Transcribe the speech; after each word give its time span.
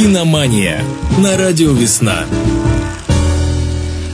Киномания 0.00 0.82
на 1.18 1.36
радио 1.36 1.72
«Весна». 1.72 2.24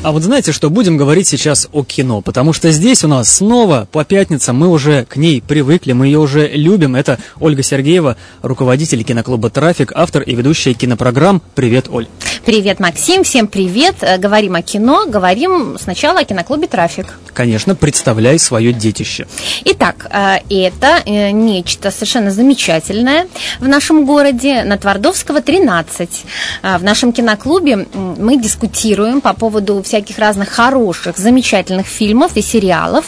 А 0.02 0.10
вот 0.10 0.24
знаете 0.24 0.50
что, 0.50 0.68
будем 0.68 0.96
говорить 0.96 1.28
сейчас 1.28 1.68
о 1.72 1.84
кино, 1.84 2.22
потому 2.22 2.52
что 2.52 2.72
здесь 2.72 3.04
у 3.04 3.08
нас 3.08 3.32
снова 3.32 3.86
по 3.92 4.04
пятницам 4.04 4.56
мы 4.56 4.66
уже 4.66 5.04
к 5.04 5.14
ней 5.14 5.40
привыкли, 5.40 5.92
мы 5.92 6.06
ее 6.06 6.18
уже 6.18 6.48
любим. 6.48 6.96
Это 6.96 7.20
Ольга 7.38 7.62
Сергеева, 7.62 8.16
руководитель 8.42 9.04
киноклуба 9.04 9.48
«Трафик», 9.48 9.92
автор 9.94 10.22
и 10.22 10.34
ведущая 10.34 10.74
кинопрограмм. 10.74 11.40
Привет, 11.54 11.86
Оль. 11.88 12.08
Привет, 12.46 12.78
Максим, 12.78 13.24
всем 13.24 13.48
привет. 13.48 13.96
Э, 14.02 14.18
говорим 14.18 14.54
о 14.54 14.62
кино, 14.62 15.06
говорим 15.08 15.76
сначала 15.80 16.20
о 16.20 16.24
киноклубе 16.24 16.68
«Трафик». 16.68 17.18
Конечно, 17.34 17.74
представляй 17.74 18.38
свое 18.38 18.72
детище. 18.72 19.26
Итак, 19.64 20.06
э, 20.08 20.36
это 20.48 21.02
э, 21.04 21.32
нечто 21.32 21.90
совершенно 21.90 22.30
замечательное 22.30 23.26
в 23.58 23.66
нашем 23.66 24.06
городе, 24.06 24.62
на 24.62 24.78
Твардовского, 24.78 25.42
13. 25.42 26.24
В 26.62 26.84
нашем 26.84 27.12
киноклубе 27.12 27.88
мы 27.94 28.40
дискутируем 28.40 29.20
по 29.20 29.34
поводу 29.34 29.82
всяких 29.82 30.16
разных 30.16 30.48
хороших, 30.48 31.18
замечательных 31.18 31.88
фильмов 31.88 32.36
и 32.36 32.42
сериалов. 32.42 33.06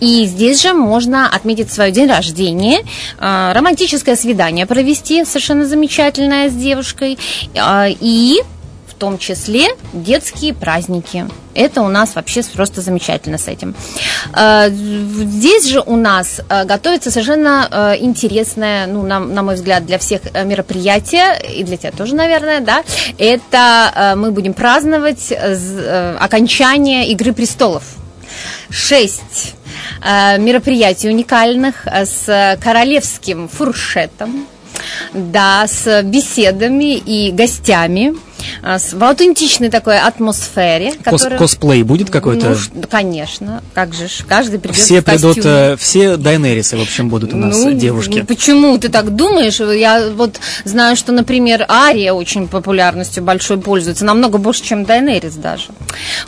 И 0.00 0.24
здесь 0.24 0.62
же 0.62 0.72
можно 0.72 1.28
отметить 1.28 1.70
свой 1.70 1.90
день 1.90 2.08
рождения, 2.08 2.78
романтическое 3.18 4.16
свидание 4.16 4.64
провести, 4.64 5.26
совершенно 5.26 5.66
замечательное 5.66 6.48
с 6.48 6.54
девушкой. 6.54 7.18
И 7.54 8.40
том 8.98 9.18
числе 9.18 9.68
детские 9.92 10.52
праздники. 10.54 11.26
Это 11.54 11.82
у 11.82 11.88
нас 11.88 12.14
вообще 12.14 12.42
просто 12.42 12.80
замечательно 12.80 13.38
с 13.38 13.48
этим. 13.48 13.74
Э, 14.34 14.68
здесь 14.70 15.66
же 15.66 15.80
у 15.80 15.96
нас 15.96 16.40
готовится 16.64 17.10
совершенно 17.10 17.96
интересное, 18.00 18.86
ну, 18.86 19.02
на, 19.02 19.20
на 19.20 19.42
мой 19.42 19.54
взгляд, 19.54 19.86
для 19.86 19.98
всех 19.98 20.22
мероприятие, 20.44 21.40
и 21.56 21.64
для 21.64 21.76
тебя 21.76 21.92
тоже, 21.92 22.14
наверное, 22.14 22.60
да, 22.60 22.82
это 23.18 24.14
мы 24.16 24.30
будем 24.30 24.52
праздновать 24.54 25.32
окончание 26.18 27.08
«Игры 27.08 27.32
престолов». 27.32 27.82
Шесть 28.70 29.54
мероприятий 30.04 31.08
уникальных 31.08 31.86
с 31.86 32.58
королевским 32.62 33.48
фуршетом, 33.48 34.46
да, 35.12 35.66
с 35.66 36.02
беседами 36.02 36.94
и 36.94 37.32
гостями 37.32 38.14
в 38.62 39.02
аутентичной 39.02 39.70
такой 39.70 39.98
атмосфере. 39.98 40.92
Кос 41.04 41.22
которая... 41.22 41.38
Косплей 41.38 41.82
будет 41.82 42.10
какой-то? 42.10 42.56
Ну, 42.74 42.82
конечно, 42.90 43.62
как 43.74 43.94
же, 43.94 44.08
каждый 44.26 44.58
придет 44.58 44.76
Все 44.76 45.00
в 45.00 45.04
придут, 45.04 45.38
э, 45.44 45.76
все 45.78 46.16
Дайнерисы, 46.16 46.76
в 46.76 46.82
общем, 46.82 47.08
будут 47.08 47.34
у 47.34 47.36
нас 47.36 47.56
ну, 47.56 47.72
девушки. 47.72 48.22
Почему 48.22 48.76
ты 48.78 48.88
так 48.88 49.14
думаешь? 49.14 49.60
Я 49.60 50.08
вот 50.10 50.40
знаю, 50.64 50.96
что, 50.96 51.12
например, 51.12 51.64
Ария 51.68 52.12
очень 52.12 52.48
популярностью 52.48 53.22
большой 53.22 53.58
пользуется, 53.58 54.04
намного 54.04 54.38
больше, 54.38 54.62
чем 54.62 54.84
Дайнерис 54.84 55.34
даже. 55.34 55.66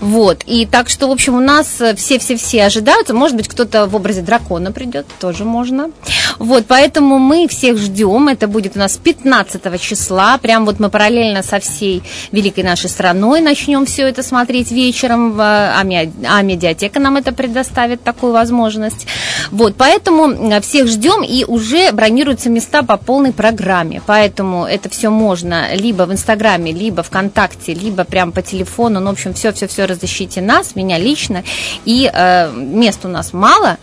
Вот, 0.01 0.43
и 0.47 0.67
так 0.67 0.89
что, 0.89 1.09
в 1.09 1.11
общем, 1.11 1.35
у 1.35 1.41
нас 1.41 1.81
все-все-все 1.97 2.65
ожидаются, 2.65 3.15
может 3.15 3.37
быть, 3.37 3.49
кто-то 3.49 3.87
в 3.87 3.97
образе 3.97 4.23
дракона 4.23 4.73
придет, 4.73 5.07
тоже 5.21 5.45
можно. 5.45 5.91
Вот, 6.39 6.65
поэтому 6.67 7.19
мы 7.19 7.49
всех 7.49 7.79
ждем, 7.79 8.29
это 8.29 8.49
будет 8.49 8.77
у 8.77 8.79
нас 8.79 8.97
15 8.97 9.81
числа, 9.81 10.39
прям 10.39 10.65
вот 10.65 10.81
мы 10.81 10.91
параллельно 10.91 11.43
со 11.43 11.61
всей 11.61 12.03
великой 12.33 12.65
нашей 12.65 12.91
страной 12.91 13.41
начнем 13.41 13.87
все 13.87 14.09
это 14.09 14.23
смотреть 14.23 14.71
вечером, 14.71 15.37
а, 15.41 15.81
а 15.81 16.43
медиатека 16.43 17.01
нам 17.01 17.17
это 17.17 17.33
предоставит 17.33 18.03
такую 18.03 18.33
возможность. 18.33 19.07
Вот, 19.51 19.75
поэтому 19.77 20.61
всех 20.61 20.89
ждем 20.89 21.23
и 21.23 21.45
уже 21.45 21.93
бронируются 21.93 22.51
места 22.51 22.83
по 22.83 22.97
полной 22.97 23.33
программе. 23.33 24.03
Поэтому 24.07 24.65
это 24.65 24.89
все 24.89 25.11
можно 25.11 25.75
либо 25.75 26.05
в 26.05 26.13
Инстаграме, 26.13 26.73
либо 26.73 27.03
ВКонтакте, 27.03 27.75
либо 27.75 28.05
прям 28.05 28.33
по 28.33 28.43
телефону. 28.43 29.01
Ну, 29.01 29.07
в 29.07 29.13
общем, 29.13 29.35
все-все-все 29.35 29.87
разыщите 29.87 30.41
нас, 30.41 30.77
меня 30.77 30.99
лично. 30.99 31.45
И 31.85 32.11
э, 32.13 32.53
мест 32.53 33.05
у 33.05 33.09
нас 33.09 33.33
мало. 33.33 33.79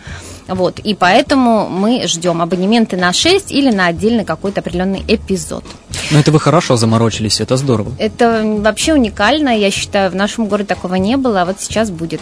Вот, 0.48 0.78
и 0.78 0.94
поэтому 0.94 1.68
мы 1.68 2.06
ждем 2.06 2.40
абонементы 2.40 2.96
на 2.96 3.12
6 3.12 3.52
или 3.52 3.70
на 3.70 3.86
отдельный 3.86 4.24
какой-то 4.24 4.60
определенный 4.60 5.04
эпизод. 5.06 5.62
Ну, 6.10 6.18
это 6.18 6.32
вы 6.32 6.40
хорошо 6.40 6.76
заморочились, 6.76 7.40
это 7.40 7.56
здорово. 7.56 7.92
Это 7.98 8.42
вообще 8.44 8.94
уникально, 8.94 9.56
я 9.56 9.70
считаю, 9.70 10.10
в 10.10 10.14
нашем 10.14 10.46
городе 10.46 10.68
такого 10.68 10.94
не 10.94 11.16
было, 11.16 11.42
а 11.42 11.44
вот 11.44 11.60
сейчас 11.60 11.90
будет. 11.90 12.20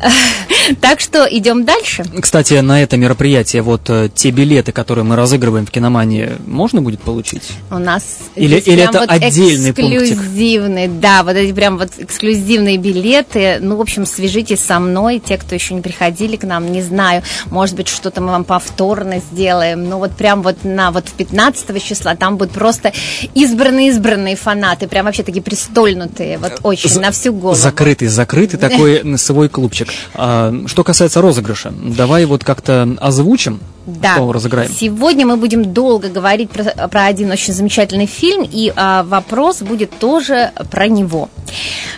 Так 0.80 1.00
что 1.00 1.26
идем 1.30 1.64
дальше. 1.64 2.04
Кстати, 2.20 2.54
на 2.54 2.82
это 2.82 2.96
мероприятие 2.96 3.62
вот 3.62 3.88
э, 3.88 4.08
те 4.12 4.30
билеты, 4.30 4.72
которые 4.72 5.04
мы 5.04 5.16
разыгрываем 5.16 5.66
в 5.66 5.70
киномании, 5.70 6.32
можно 6.44 6.82
будет 6.82 7.00
получить? 7.00 7.42
У 7.70 7.78
нас 7.78 8.18
или, 8.34 8.58
или 8.58 8.82
это 8.82 9.00
вот 9.00 9.10
отдельный 9.10 9.70
эксклюзивный, 9.70 10.88
пунктик? 10.88 11.00
да, 11.00 11.22
вот 11.22 11.36
эти 11.36 11.52
прям 11.52 11.78
вот 11.78 11.90
эксклюзивные 11.98 12.78
билеты. 12.78 13.58
Ну, 13.60 13.76
в 13.76 13.80
общем, 13.80 14.06
свяжитесь 14.06 14.60
со 14.60 14.80
мной, 14.80 15.20
те, 15.24 15.38
кто 15.38 15.54
еще 15.54 15.74
не 15.74 15.82
приходили 15.82 16.36
к 16.36 16.44
нам, 16.44 16.70
не 16.72 16.82
знаю, 16.82 17.22
может 17.46 17.76
быть, 17.76 17.88
что-то 17.88 18.20
мы 18.20 18.28
вам 18.28 18.44
повторно 18.44 19.20
сделаем. 19.20 19.88
Но 19.88 19.98
вот 19.98 20.12
прям 20.12 20.42
вот 20.42 20.64
на 20.64 20.90
вот 20.90 21.04
15 21.16 21.82
числа 21.82 22.14
там 22.16 22.36
будут 22.36 22.52
просто 22.52 22.92
избранные-избранные 23.34 24.36
фанаты, 24.36 24.88
прям 24.88 25.06
вообще 25.06 25.22
такие 25.22 25.42
престольнутые, 25.42 26.38
вот 26.38 26.60
очень, 26.62 26.90
З- 26.90 27.00
на 27.00 27.10
всю 27.12 27.32
голову. 27.32 27.56
Закрытый, 27.56 28.08
закрытый 28.08 28.58
такой 28.58 29.02
свой 29.18 29.48
клубчик. 29.48 29.85
А, 30.14 30.52
что 30.66 30.84
касается 30.84 31.20
розыгрыша, 31.20 31.72
давай 31.72 32.24
вот 32.24 32.44
как-то 32.44 32.96
озвучим, 33.00 33.60
да. 33.86 34.14
что 34.14 34.32
разыграем. 34.32 34.70
Сегодня 34.70 35.26
мы 35.26 35.36
будем 35.36 35.72
долго 35.72 36.08
говорить 36.08 36.50
про, 36.50 36.88
про 36.88 37.06
один 37.06 37.30
очень 37.30 37.52
замечательный 37.52 38.06
фильм, 38.06 38.46
и 38.48 38.72
а, 38.74 39.04
вопрос 39.04 39.62
будет 39.62 39.90
тоже 39.98 40.52
про 40.70 40.88
него. 40.88 41.28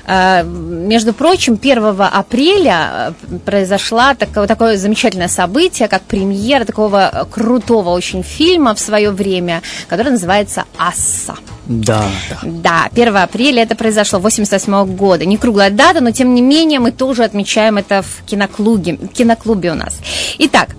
А, 0.06 0.42
между 0.42 1.12
прочим, 1.12 1.58
1 1.60 1.96
апреля 2.00 3.14
э, 3.30 3.38
произошла 3.44 4.14
такое, 4.14 4.46
такое 4.46 4.76
замечательное 4.76 5.28
событие, 5.28 5.88
как 5.88 6.02
премьера 6.02 6.64
такого 6.64 7.26
крутого 7.30 7.90
очень 7.90 8.22
фильма 8.22 8.74
в 8.74 8.80
свое 8.80 9.10
время, 9.10 9.62
который 9.88 10.12
называется 10.12 10.64
«Асса». 10.76 11.34
Да, 11.68 12.08
да. 12.30 12.38
Да, 12.42 12.88
1 12.92 13.16
апреля 13.16 13.62
это 13.62 13.74
произошло, 13.74 14.18
88 14.18 14.96
года. 14.96 15.26
Не 15.26 15.36
круглая 15.36 15.70
дата, 15.70 16.00
но 16.00 16.12
тем 16.12 16.34
не 16.34 16.40
менее 16.40 16.80
мы 16.80 16.92
тоже 16.92 17.24
отмечаем 17.24 17.76
это 17.76 18.02
в 18.02 18.24
киноклубе, 18.24 18.96
киноклубе 18.96 19.72
у 19.72 19.74
нас. 19.74 19.98
Итак, 20.38 20.70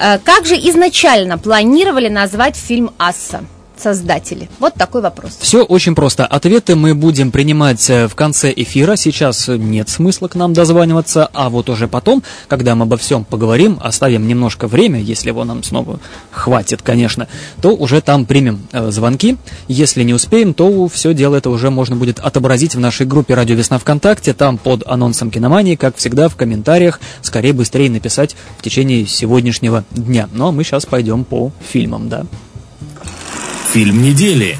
э, 0.00 0.18
как 0.18 0.44
же 0.44 0.51
изначально 0.54 1.38
планировали 1.38 2.08
назвать 2.08 2.56
фильм 2.56 2.90
«Асса»? 2.98 3.44
Создатели? 3.82 4.48
Вот 4.58 4.74
такой 4.74 5.02
вопрос. 5.02 5.36
Все 5.40 5.64
очень 5.64 5.94
просто. 5.94 6.26
Ответы 6.26 6.76
мы 6.76 6.94
будем 6.94 7.30
принимать 7.30 7.88
э, 7.90 8.06
в 8.08 8.14
конце 8.14 8.52
эфира. 8.54 8.96
Сейчас 8.96 9.48
нет 9.48 9.88
смысла 9.88 10.28
к 10.28 10.34
нам 10.34 10.52
дозваниваться, 10.52 11.28
а 11.32 11.50
вот 11.50 11.68
уже 11.68 11.88
потом, 11.88 12.22
когда 12.48 12.74
мы 12.74 12.84
обо 12.84 12.96
всем 12.96 13.24
поговорим, 13.24 13.78
оставим 13.82 14.26
немножко 14.26 14.68
время, 14.68 15.00
если 15.00 15.28
его 15.28 15.44
нам 15.44 15.62
снова 15.62 15.98
хватит, 16.30 16.82
конечно, 16.82 17.28
то 17.60 17.70
уже 17.74 18.00
там 18.00 18.26
примем 18.26 18.66
э, 18.72 18.90
звонки. 18.90 19.36
Если 19.68 20.02
не 20.04 20.14
успеем, 20.14 20.54
то 20.54 20.88
все 20.88 21.14
дело 21.14 21.36
это 21.36 21.50
уже 21.50 21.70
можно 21.70 21.96
будет 21.96 22.20
отобразить 22.20 22.74
в 22.74 22.80
нашей 22.80 23.06
группе 23.06 23.34
«Радио 23.34 23.56
Весна 23.56 23.78
ВКонтакте», 23.78 24.32
там 24.34 24.58
под 24.58 24.86
анонсом 24.86 25.30
киномании, 25.30 25.74
как 25.74 25.96
всегда, 25.96 26.28
в 26.28 26.36
комментариях, 26.36 27.00
скорее 27.22 27.52
быстрее 27.52 27.90
написать 27.90 28.36
в 28.58 28.62
течение 28.62 29.06
сегодняшнего 29.06 29.84
дня. 29.90 30.28
Ну 30.32 30.48
а 30.48 30.52
мы 30.52 30.64
сейчас 30.64 30.86
пойдем 30.86 31.24
по 31.24 31.52
фильмам, 31.60 32.08
да. 32.08 32.26
Фильм 33.72 34.02
недели. 34.02 34.58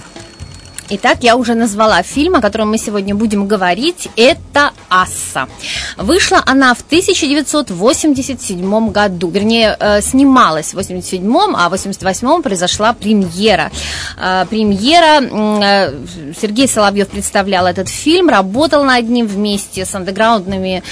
Итак, 0.95 1.21
я 1.23 1.37
уже 1.37 1.55
назвала 1.55 2.03
фильм, 2.03 2.35
о 2.35 2.43
котором 2.43 2.69
мы 2.69 2.77
сегодня 2.77 3.15
будем 3.15 3.49
говорить. 3.49 4.11
Это 4.15 4.73
«Асса». 4.91 5.49
Вышла 5.97 6.43
она 6.45 6.75
в 6.75 6.83
1987 6.83 8.91
году. 8.91 9.31
Вернее, 9.31 9.75
э, 9.81 10.03
снималась 10.03 10.75
в 10.75 10.79
1987, 10.79 11.55
а 11.57 11.71
в 11.71 11.73
1988 11.73 12.43
произошла 12.43 12.93
премьера. 12.93 13.73
Э, 14.19 14.45
премьера. 14.51 15.23
Э, 15.23 15.95
Сергей 16.39 16.69
Соловьев 16.69 17.09
представлял 17.09 17.67
этот 17.67 17.89
фильм, 17.89 18.29
работал 18.29 18.85
над 18.85 19.09
ним 19.09 19.27
вместе 19.27 19.87
с 19.87 19.95
андеграундными 19.95 20.83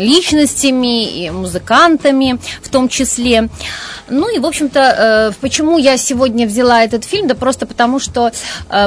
личностями 0.00 1.04
и 1.04 1.30
музыкантами 1.30 2.38
в 2.62 2.68
том 2.70 2.88
числе. 2.88 3.50
Ну 4.08 4.34
и, 4.34 4.38
в 4.38 4.46
общем-то, 4.46 5.34
почему 5.40 5.78
я 5.78 5.98
сегодня 5.98 6.46
взяла 6.46 6.82
этот 6.82 7.04
фильм? 7.04 7.28
Да 7.28 7.34
просто 7.34 7.66
потому, 7.66 7.98
что 7.98 8.30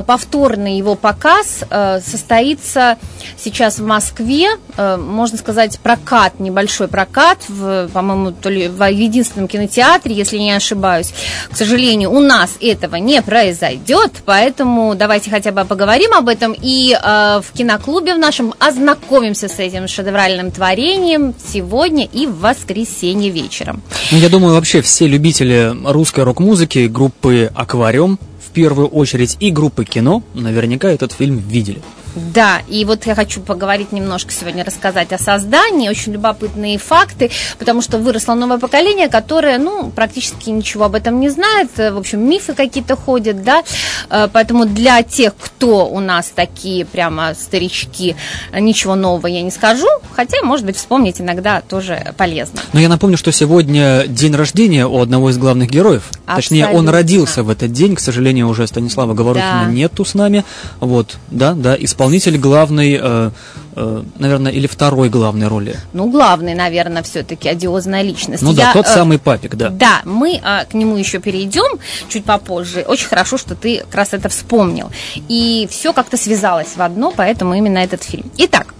повторный 0.05 0.77
его 0.77 0.95
показ 0.95 1.63
э, 1.69 1.99
состоится 2.05 2.97
сейчас 3.37 3.79
в 3.79 3.85
Москве, 3.85 4.49
э, 4.77 4.97
можно 4.97 5.37
сказать, 5.37 5.79
прокат, 5.79 6.39
небольшой 6.39 6.87
прокат, 6.87 7.39
в, 7.47 7.89
по-моему, 7.89 8.31
то 8.31 8.49
ли 8.49 8.67
в 8.67 8.89
единственном 8.89 9.47
кинотеатре, 9.47 10.15
если 10.15 10.37
не 10.37 10.51
ошибаюсь. 10.51 11.13
К 11.51 11.57
сожалению, 11.57 12.11
у 12.11 12.19
нас 12.19 12.51
этого 12.61 12.95
не 12.95 13.21
произойдет, 13.21 14.11
поэтому 14.25 14.95
давайте 14.95 15.29
хотя 15.29 15.51
бы 15.51 15.65
поговорим 15.65 16.13
об 16.13 16.29
этом 16.29 16.55
и 16.59 16.97
в 17.03 17.45
киноклубе 17.53 18.15
в 18.15 18.19
нашем 18.19 18.53
ознакомимся 18.59 19.47
с 19.47 19.59
этим 19.59 19.87
шедевральным 19.87 20.51
творением 20.51 21.33
сегодня 21.53 22.05
и 22.05 22.27
в 22.27 22.39
воскресенье 22.39 23.29
вечером. 23.29 23.81
Ну, 24.11 24.17
я 24.17 24.29
думаю, 24.29 24.55
вообще 24.55 24.81
все 24.81 25.07
любители 25.07 25.73
русской 25.85 26.23
рок-музыки 26.23 26.87
группы 26.87 27.51
«Аквариум» 27.55 28.19
первую 28.53 28.87
очередь 28.87 29.37
и 29.39 29.51
группы 29.51 29.83
кино 29.85 30.23
наверняка 30.33 30.89
этот 30.89 31.11
фильм 31.11 31.37
видели. 31.37 31.81
Да, 32.15 32.61
и 32.67 32.85
вот 32.85 33.05
я 33.05 33.15
хочу 33.15 33.41
поговорить 33.41 33.91
немножко 33.91 34.31
сегодня, 34.31 34.63
рассказать 34.63 35.11
о 35.13 35.17
создании, 35.17 35.89
очень 35.89 36.13
любопытные 36.13 36.77
факты, 36.77 37.31
потому 37.57 37.81
что 37.81 37.97
выросло 37.97 38.35
новое 38.35 38.59
поколение, 38.59 39.09
которое, 39.09 39.57
ну, 39.57 39.89
практически 39.89 40.49
ничего 40.49 40.85
об 40.85 40.95
этом 40.95 41.19
не 41.19 41.29
знает, 41.29 41.71
в 41.75 41.97
общем, 41.97 42.27
мифы 42.27 42.53
какие-то 42.53 42.95
ходят, 42.95 43.43
да, 43.43 43.63
э, 44.09 44.27
поэтому 44.31 44.65
для 44.65 45.01
тех, 45.01 45.33
кто 45.39 45.87
у 45.87 45.99
нас 45.99 46.31
такие 46.33 46.85
прямо 46.85 47.33
старички, 47.33 48.15
ничего 48.53 48.95
нового 48.95 49.27
я 49.27 49.41
не 49.41 49.51
скажу, 49.51 49.87
хотя, 50.11 50.43
может 50.43 50.65
быть, 50.65 50.77
вспомнить 50.77 51.19
иногда 51.19 51.61
тоже 51.61 52.13
полезно. 52.17 52.59
Но 52.73 52.79
я 52.79 52.89
напомню, 52.89 53.17
что 53.17 53.31
сегодня 53.31 54.05
день 54.07 54.35
рождения 54.35 54.85
у 54.85 55.01
одного 55.01 55.31
из 55.31 55.37
главных 55.37 55.69
героев, 55.69 56.03
Абсолютно. 56.25 56.35
точнее, 56.35 56.67
он 56.67 56.89
родился 56.89 57.43
в 57.43 57.49
этот 57.49 57.71
день, 57.71 57.95
к 57.95 57.99
сожалению, 57.99 58.47
уже 58.47 58.67
Станислава 58.67 59.13
Говорухина 59.13 59.63
да. 59.65 59.71
нету 59.71 60.05
с 60.05 60.13
нами, 60.13 60.45
вот, 60.79 61.17
да, 61.31 61.53
да, 61.53 61.75
исполнитель 61.75 62.02
исполнитель 62.03 62.37
главный, 62.37 62.99
э, 63.01 63.31
наверное, 63.75 64.51
или 64.51 64.67
второй 64.67 65.09
главной 65.09 65.47
роли. 65.47 65.75
Ну, 65.93 66.09
главный, 66.09 66.53
наверное, 66.53 67.03
все-таки 67.03 67.49
одиозная 67.49 68.01
личность. 68.01 68.43
Ну 68.43 68.53
да, 68.53 68.67
Я, 68.67 68.73
тот 68.73 68.85
э, 68.85 68.93
самый 68.93 69.17
папик, 69.17 69.55
да. 69.55 69.69
Да, 69.69 70.01
мы 70.05 70.41
э, 70.43 70.65
к 70.65 70.73
нему 70.73 70.97
еще 70.97 71.19
перейдем 71.19 71.79
чуть 72.09 72.25
попозже. 72.25 72.85
Очень 72.87 73.07
хорошо, 73.07 73.37
что 73.37 73.55
ты 73.55 73.79
как 73.79 73.95
раз 73.95 74.13
это 74.13 74.29
вспомнил. 74.29 74.91
И 75.29 75.67
все 75.71 75.93
как-то 75.93 76.17
связалось 76.17 76.75
в 76.75 76.81
одно, 76.81 77.11
поэтому 77.15 77.55
именно 77.55 77.79
этот 77.79 78.03
фильм. 78.03 78.31
Итак, 78.37 78.73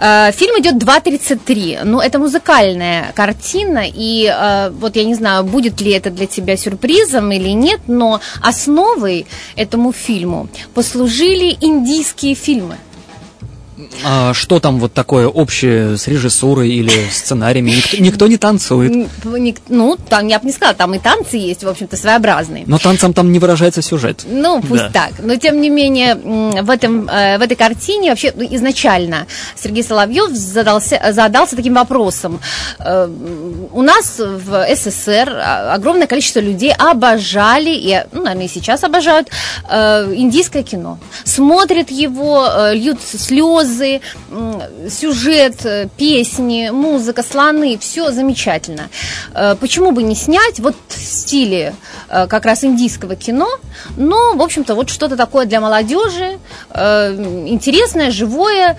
э, 0.00 0.32
фильм 0.32 0.60
идет 0.60 0.74
2.33. 0.74 1.84
Ну, 1.84 2.00
это 2.00 2.18
музыкальная 2.18 3.12
картина, 3.14 3.84
и 3.86 4.26
э, 4.26 4.70
вот 4.70 4.96
я 4.96 5.04
не 5.04 5.14
знаю, 5.14 5.44
будет 5.44 5.80
ли 5.80 5.92
это 5.92 6.10
для 6.10 6.26
тебя 6.26 6.56
сюрпризом 6.56 7.30
или 7.32 7.50
нет, 7.50 7.80
но 7.86 8.20
основой 8.42 9.26
этому 9.56 9.92
фильму 9.92 10.48
послужили 10.74 11.56
индийские 11.60 12.34
фильмы. 12.34 12.76
А 14.04 14.32
что 14.34 14.60
там 14.60 14.78
вот 14.78 14.92
такое 14.92 15.26
общее 15.26 15.96
с 15.96 16.06
режиссурой 16.06 16.70
или 16.70 17.08
сценариями? 17.10 17.70
Никто, 17.70 17.96
никто 17.98 18.26
не 18.28 18.36
танцует. 18.36 19.08
Ну, 19.68 19.96
там, 20.08 20.28
я 20.28 20.38
бы 20.38 20.46
не 20.46 20.52
сказала, 20.52 20.76
там 20.76 20.94
и 20.94 20.98
танцы 20.98 21.36
есть, 21.36 21.64
в 21.64 21.68
общем-то, 21.68 21.96
своеобразные. 21.96 22.64
Но 22.66 22.78
танцам 22.78 23.12
там 23.12 23.32
не 23.32 23.38
выражается 23.38 23.82
сюжет. 23.82 24.24
Ну, 24.26 24.60
пусть 24.60 24.84
да. 24.84 24.90
так. 24.90 25.12
Но, 25.18 25.34
тем 25.36 25.60
не 25.60 25.70
менее, 25.70 26.14
в, 26.14 26.70
этом, 26.70 27.08
э, 27.08 27.38
в 27.38 27.42
этой 27.42 27.56
картине 27.56 28.10
вообще 28.10 28.32
ну, 28.36 28.46
изначально 28.50 29.26
Сергей 29.56 29.82
Соловьев 29.82 30.30
задался, 30.30 31.00
задался 31.10 31.56
таким 31.56 31.74
вопросом. 31.74 32.40
Э, 32.78 33.08
у 33.72 33.82
нас 33.82 34.18
в 34.18 34.66
СССР 34.74 35.36
огромное 35.70 36.06
количество 36.06 36.38
людей 36.38 36.72
обожали, 36.72 37.70
и, 37.70 38.04
ну, 38.12 38.22
наверное, 38.22 38.46
и 38.46 38.48
сейчас 38.48 38.84
обожают, 38.84 39.30
э, 39.68 40.12
индийское 40.14 40.62
кино. 40.62 40.98
Смотрят 41.24 41.90
его, 41.90 42.48
льют 42.72 43.00
слезы, 43.02 43.63
сюжет, 44.90 45.64
э, 45.64 45.88
песни, 45.96 46.70
музыка, 46.70 47.22
слоны, 47.22 47.78
все 47.78 48.10
замечательно. 48.10 48.88
Э, 49.34 49.56
почему 49.58 49.92
бы 49.92 50.02
не 50.02 50.14
снять 50.14 50.60
вот 50.60 50.76
в 50.88 50.98
стиле 50.98 51.74
э, 52.08 52.26
как 52.26 52.44
раз 52.44 52.64
индийского 52.64 53.16
кино, 53.16 53.48
но, 53.96 54.34
в 54.34 54.42
общем-то, 54.42 54.74
вот 54.74 54.90
что-то 54.90 55.16
такое 55.16 55.46
для 55.46 55.60
молодежи, 55.60 56.38
интересное, 56.74 58.10
живое, 58.10 58.78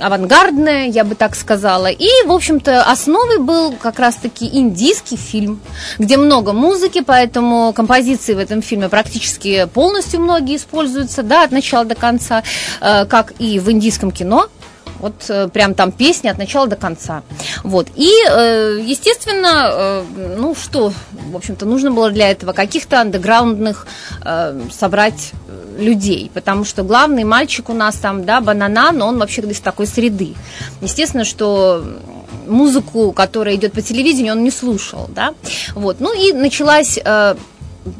авангардное, 0.00 0.86
я 0.86 1.04
бы 1.04 1.14
так 1.14 1.34
сказала. 1.34 1.86
И, 1.86 2.08
в 2.26 2.32
общем-то, 2.32 2.84
основой 2.84 3.38
был 3.38 3.72
как 3.72 3.98
раз-таки 3.98 4.46
индийский 4.46 5.16
фильм, 5.16 5.60
где 5.98 6.16
много 6.16 6.52
музыки, 6.52 7.02
поэтому 7.04 7.72
композиции 7.72 8.34
в 8.34 8.38
этом 8.38 8.62
фильме 8.62 8.88
практически 8.88 9.68
полностью 9.72 10.20
многие 10.20 10.56
используются, 10.56 11.22
да, 11.22 11.44
от 11.44 11.52
начала 11.52 11.84
до 11.84 11.94
конца, 11.94 12.42
как 12.80 13.32
и 13.38 13.58
в 13.58 13.70
индийском 13.70 14.10
кино. 14.10 14.48
Вот 15.02 15.14
э, 15.28 15.48
прям 15.48 15.74
там 15.74 15.92
песни 15.92 16.28
от 16.28 16.38
начала 16.38 16.66
до 16.66 16.76
конца. 16.76 17.22
Вот. 17.64 17.88
И, 17.96 18.10
э, 18.30 18.80
естественно, 18.82 19.70
э, 19.72 20.04
ну 20.38 20.54
что, 20.54 20.92
в 21.30 21.36
общем-то, 21.36 21.66
нужно 21.66 21.90
было 21.90 22.10
для 22.10 22.30
этого 22.30 22.52
каких-то 22.52 23.00
андеграундных 23.00 23.86
собрать 24.70 25.32
людей, 25.76 26.30
потому 26.32 26.64
что 26.64 26.84
главный 26.84 27.24
мальчик 27.24 27.68
у 27.68 27.74
нас 27.74 27.96
там, 27.96 28.24
да, 28.24 28.40
Банана, 28.40 28.92
но 28.92 29.08
он 29.08 29.18
вообще 29.18 29.42
из 29.42 29.60
такой 29.60 29.86
среды. 29.86 30.34
Естественно, 30.80 31.24
что 31.24 31.84
музыку, 32.46 33.12
которая 33.12 33.56
идет 33.56 33.72
по 33.72 33.82
телевидению, 33.82 34.34
он 34.34 34.44
не 34.44 34.50
слушал, 34.50 35.08
да, 35.08 35.34
вот, 35.74 35.96
ну 36.00 36.12
и 36.14 36.32
началась 36.32 36.98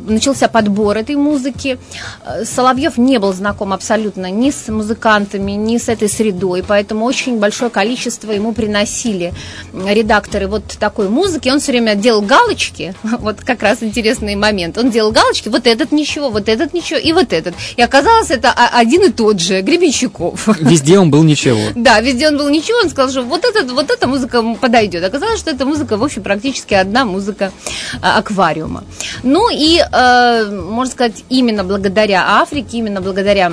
начался 0.06 0.48
подбор 0.48 0.96
этой 0.96 1.16
музыки. 1.16 1.78
Э, 2.24 2.44
Соловьев 2.44 2.98
не 2.98 3.18
был 3.18 3.32
знаком 3.32 3.72
абсолютно 3.72 4.30
ни 4.30 4.50
с 4.50 4.68
музыкантами, 4.68 5.52
ни 5.52 5.78
с 5.78 5.88
этой 5.88 6.08
средой, 6.08 6.62
поэтому 6.66 7.04
очень 7.04 7.38
большое 7.38 7.70
количество 7.70 8.32
ему 8.32 8.52
приносили 8.52 9.32
редакторы 9.72 10.46
вот 10.46 10.64
такой 10.78 11.08
музыки. 11.08 11.48
Он 11.48 11.60
все 11.60 11.72
время 11.72 11.94
делал 11.94 12.22
галочки, 12.22 12.94
вот 13.02 13.40
как 13.40 13.62
раз 13.62 13.82
интересный 13.82 14.36
момент. 14.36 14.78
Он 14.78 14.90
делал 14.90 15.12
галочки, 15.12 15.48
вот 15.48 15.66
этот 15.66 15.92
ничего, 15.92 16.30
вот 16.30 16.48
этот 16.48 16.74
ничего 16.74 16.98
и 16.98 17.12
вот 17.12 17.32
этот. 17.32 17.54
И 17.76 17.82
оказалось, 17.82 18.30
это 18.30 18.52
один 18.52 19.02
и 19.04 19.10
тот 19.10 19.40
же, 19.40 19.62
Гребенщиков. 19.62 20.48
Везде 20.60 20.98
он 20.98 21.10
был 21.10 21.22
ничего. 21.22 21.58
Да, 21.74 22.00
везде 22.00 22.28
он 22.28 22.36
был 22.36 22.48
ничего, 22.48 22.78
он 22.82 22.90
сказал, 22.90 23.10
что 23.10 23.22
вот, 23.22 23.44
этот, 23.44 23.70
вот 23.72 23.90
эта 23.90 24.06
музыка 24.06 24.42
подойдет. 24.60 25.04
Оказалось, 25.04 25.38
что 25.38 25.50
эта 25.50 25.64
музыка, 25.64 25.96
в 25.96 26.04
общем, 26.04 26.22
практически 26.22 26.74
одна 26.74 27.04
музыка 27.04 27.52
а, 28.00 28.18
аквариума. 28.18 28.84
Ну 29.22 29.48
и 29.50 29.71
э, 29.80 30.50
можно 30.50 30.92
сказать, 30.92 31.24
именно 31.28 31.64
благодаря 31.64 32.40
Африке, 32.40 32.78
именно 32.78 33.00
благодаря 33.00 33.52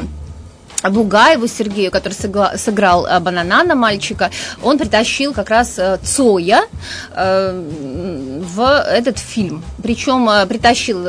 Бугаеву 0.84 1.48
Сергею, 1.48 1.92
который 1.92 2.14
сыграл, 2.14 2.58
сыграл 2.58 3.06
э, 3.06 3.20
Бананана 3.20 3.76
мальчика, 3.76 4.32
он 4.64 4.78
притащил 4.78 5.34
как 5.34 5.50
раз 5.50 5.78
э, 5.78 5.98
Цоя 6.04 6.64
э, 7.14 7.64
в 8.42 8.62
этот 8.62 9.20
фильм. 9.20 9.64
Причем 9.84 10.30
притащил 10.48 11.06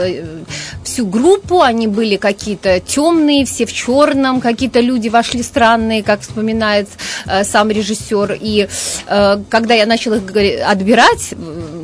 всю 0.85 1.07
группу, 1.07 1.63
они 1.63 1.87
были 1.87 2.17
какие-то 2.17 2.81
темные, 2.81 3.45
все 3.45 3.67
в 3.67 3.73
черном, 3.73 4.41
какие-то 4.41 4.81
люди 4.81 5.09
вошли 5.09 5.43
странные, 5.43 6.03
как 6.03 6.21
вспоминает 6.23 6.89
сам 7.45 7.71
режиссер. 7.71 8.39
И 8.41 8.69
когда 9.07 9.75
я 9.75 9.87
начала 9.87 10.17
их 10.17 10.67
отбирать, 10.67 11.35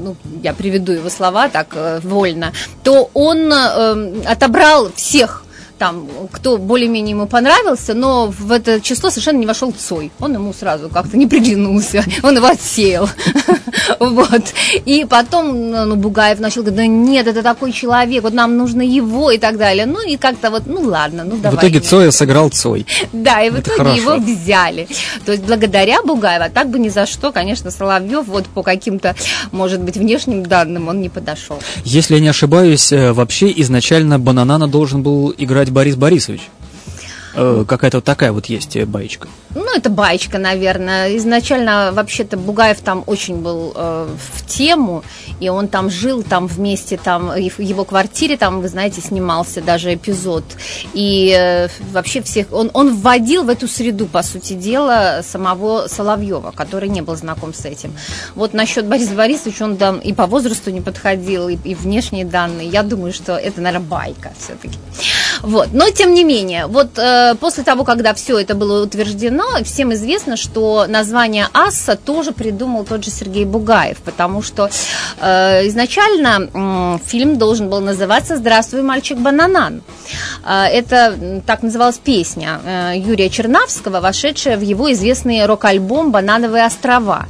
ну, 0.06 0.17
я 0.43 0.53
приведу 0.53 0.93
его 0.93 1.11
слова 1.11 1.49
так 1.49 1.76
вольно, 2.03 2.53
то 2.82 3.11
он 3.14 3.53
отобрал 3.53 4.93
всех 4.94 5.43
там, 5.78 6.08
кто 6.32 6.56
более-менее 6.58 7.11
ему 7.12 7.26
понравился, 7.26 7.94
но 7.94 8.27
в 8.27 8.50
это 8.53 8.81
число 8.81 9.10
совершенно 9.10 9.39
не 9.39 9.46
вошел 9.46 9.72
Цой. 9.72 10.10
Он 10.20 10.34
ему 10.34 10.53
сразу 10.53 10.89
как-то 10.89 11.17
не 11.17 11.27
приглянулся, 11.27 12.05
он 12.22 12.36
его 12.36 12.46
отсеял. 12.46 13.08
Вот. 14.00 14.43
И 14.84 15.06
потом 15.08 15.70
ну, 15.70 15.96
Бугаев 15.96 16.41
начал 16.41 16.62
говорить, 16.62 16.77
да 16.77 16.86
нет, 16.86 17.27
это 17.27 17.43
такой 17.43 17.72
человек, 17.72 18.22
вот 18.22 18.32
нам 18.32 18.56
нужно 18.56 18.82
его 18.82 19.31
и 19.31 19.39
так 19.39 19.58
далее. 19.58 19.86
Ну 19.86 20.06
и 20.06 20.17
как-то 20.17 20.50
вот, 20.50 20.67
ну 20.67 20.81
ладно, 20.81 21.24
ну 21.24 21.36
давай. 21.36 21.56
В 21.56 21.60
итоге 21.60 21.81
Цоя 21.81 22.10
сыграл 22.10 22.50
Цой. 22.50 22.86
Да, 23.12 23.43
и 23.43 23.50
в 23.50 23.60
итоге 23.60 23.96
его 23.96 24.17
взяли. 24.17 24.89
То 25.24 25.32
есть 25.32 25.44
благодаря 25.44 26.03
Бугаева, 26.03 26.48
так 26.50 26.70
бы 26.70 26.79
ни 26.79 26.89
за 26.89 27.06
что, 27.06 27.32
конечно, 27.32 27.70
Соловьев 27.70 28.27
вот 28.27 28.46
по 28.46 28.62
каким-то, 28.62 29.15
может 29.53 29.81
быть, 29.81 29.96
внешним 29.96 30.44
данным 30.44 30.89
он 30.89 31.00
не 31.00 31.08
подошел. 31.08 31.58
Если 31.84 32.15
я 32.15 32.20
не 32.20 32.29
ошибаюсь, 32.29 32.93
э, 32.93 33.12
вообще 33.12 33.53
изначально 33.60 34.19
Бананана 34.19 34.69
должен 34.69 35.03
был 35.03 35.34
играть 35.36 35.66
играть 35.67 35.70
Борис 35.73 35.96
Борисович. 35.96 36.43
Э, 37.35 37.65
какая-то 37.67 37.99
вот 37.99 38.05
такая 38.05 38.32
вот 38.32 38.46
есть 38.46 38.77
э, 38.77 38.87
баечка. 38.87 39.29
Ну, 39.55 39.75
это 39.75 39.91
баечка, 39.91 40.39
наверное. 40.39 41.17
Изначально, 41.17 41.91
вообще-то, 41.93 42.37
Бугаев 42.37 42.81
там 42.81 43.05
очень 43.06 43.37
был 43.37 43.73
э, 43.75 44.08
в 44.35 44.46
тему, 44.46 45.03
и 45.41 45.49
он 45.49 45.69
там 45.69 45.91
жил, 45.91 46.23
там 46.23 46.46
вместе, 46.46 46.96
там, 46.96 47.29
в 47.29 47.61
его 47.61 47.85
квартире, 47.85 48.37
там, 48.37 48.61
вы 48.61 48.69
знаете, 48.69 49.01
снимался 49.01 49.61
даже 49.61 49.94
эпизод. 49.94 50.44
И 50.94 51.35
э, 51.39 51.69
вообще 51.93 52.23
всех, 52.23 52.53
он, 52.53 52.70
он 52.73 52.96
вводил 52.96 53.44
в 53.44 53.51
эту 53.51 53.69
среду, 53.69 54.06
по 54.06 54.23
сути 54.23 54.55
дела, 54.55 55.20
самого 55.23 55.89
Соловьева, 55.89 56.53
который 56.53 56.89
не 56.89 57.03
был 57.03 57.17
знаком 57.17 57.53
с 57.53 57.65
этим. 57.67 57.94
Вот 58.35 58.55
насчет 58.55 58.87
Бориса 58.87 59.15
Борисовича, 59.15 59.65
он 59.65 59.77
там 59.77 59.99
и 59.99 60.15
по 60.15 60.27
возрасту 60.27 60.70
не 60.70 60.81
подходил, 60.81 61.49
и, 61.49 61.56
и 61.65 61.75
внешние 61.75 62.25
данные. 62.25 62.69
Я 62.69 62.82
думаю, 62.82 63.13
что 63.13 63.37
это, 63.37 63.61
наверное, 63.61 63.87
байка 63.87 64.32
все-таки. 64.39 64.79
Вот. 65.43 65.69
Но, 65.72 65.90
тем 65.90 66.14
не 66.14 66.24
менее, 66.24 66.66
вот 66.66 66.98
э, 66.98 67.34
после 67.40 67.62
того, 67.62 67.84
когда 67.84 68.14
все 68.14 68.38
это 68.38 68.55
было 68.55 68.82
утверждено, 68.82 69.44
всем 69.64 69.93
известно, 69.93 70.36
что 70.36 70.86
название 70.88 71.48
Асса 71.52 71.96
тоже 71.96 72.32
придумал 72.32 72.84
тот 72.84 73.05
же 73.05 73.10
Сергей 73.10 73.44
Бугаев, 73.44 73.98
потому 73.98 74.43
что 74.43 74.70
э, 75.20 75.66
изначально 75.69 76.48
э, 76.52 76.98
фильм 77.06 77.38
должен 77.38 77.69
был 77.69 77.81
называться 77.81 78.36
«Здравствуй, 78.36 78.82
мальчик 78.82 79.19
Бананан». 79.19 79.82
Э, 80.44 80.64
это 80.64 81.43
так 81.46 81.62
называлась 81.62 81.98
песня 81.98 82.60
э, 82.64 82.93
Юрия 82.96 83.28
Чернавского, 83.28 84.00
вошедшая 84.00 84.56
в 84.56 84.62
его 84.62 84.93
известный 84.93 85.44
рок-альбом 85.46 86.12
«Банановые 86.12 86.64
острова». 86.66 87.26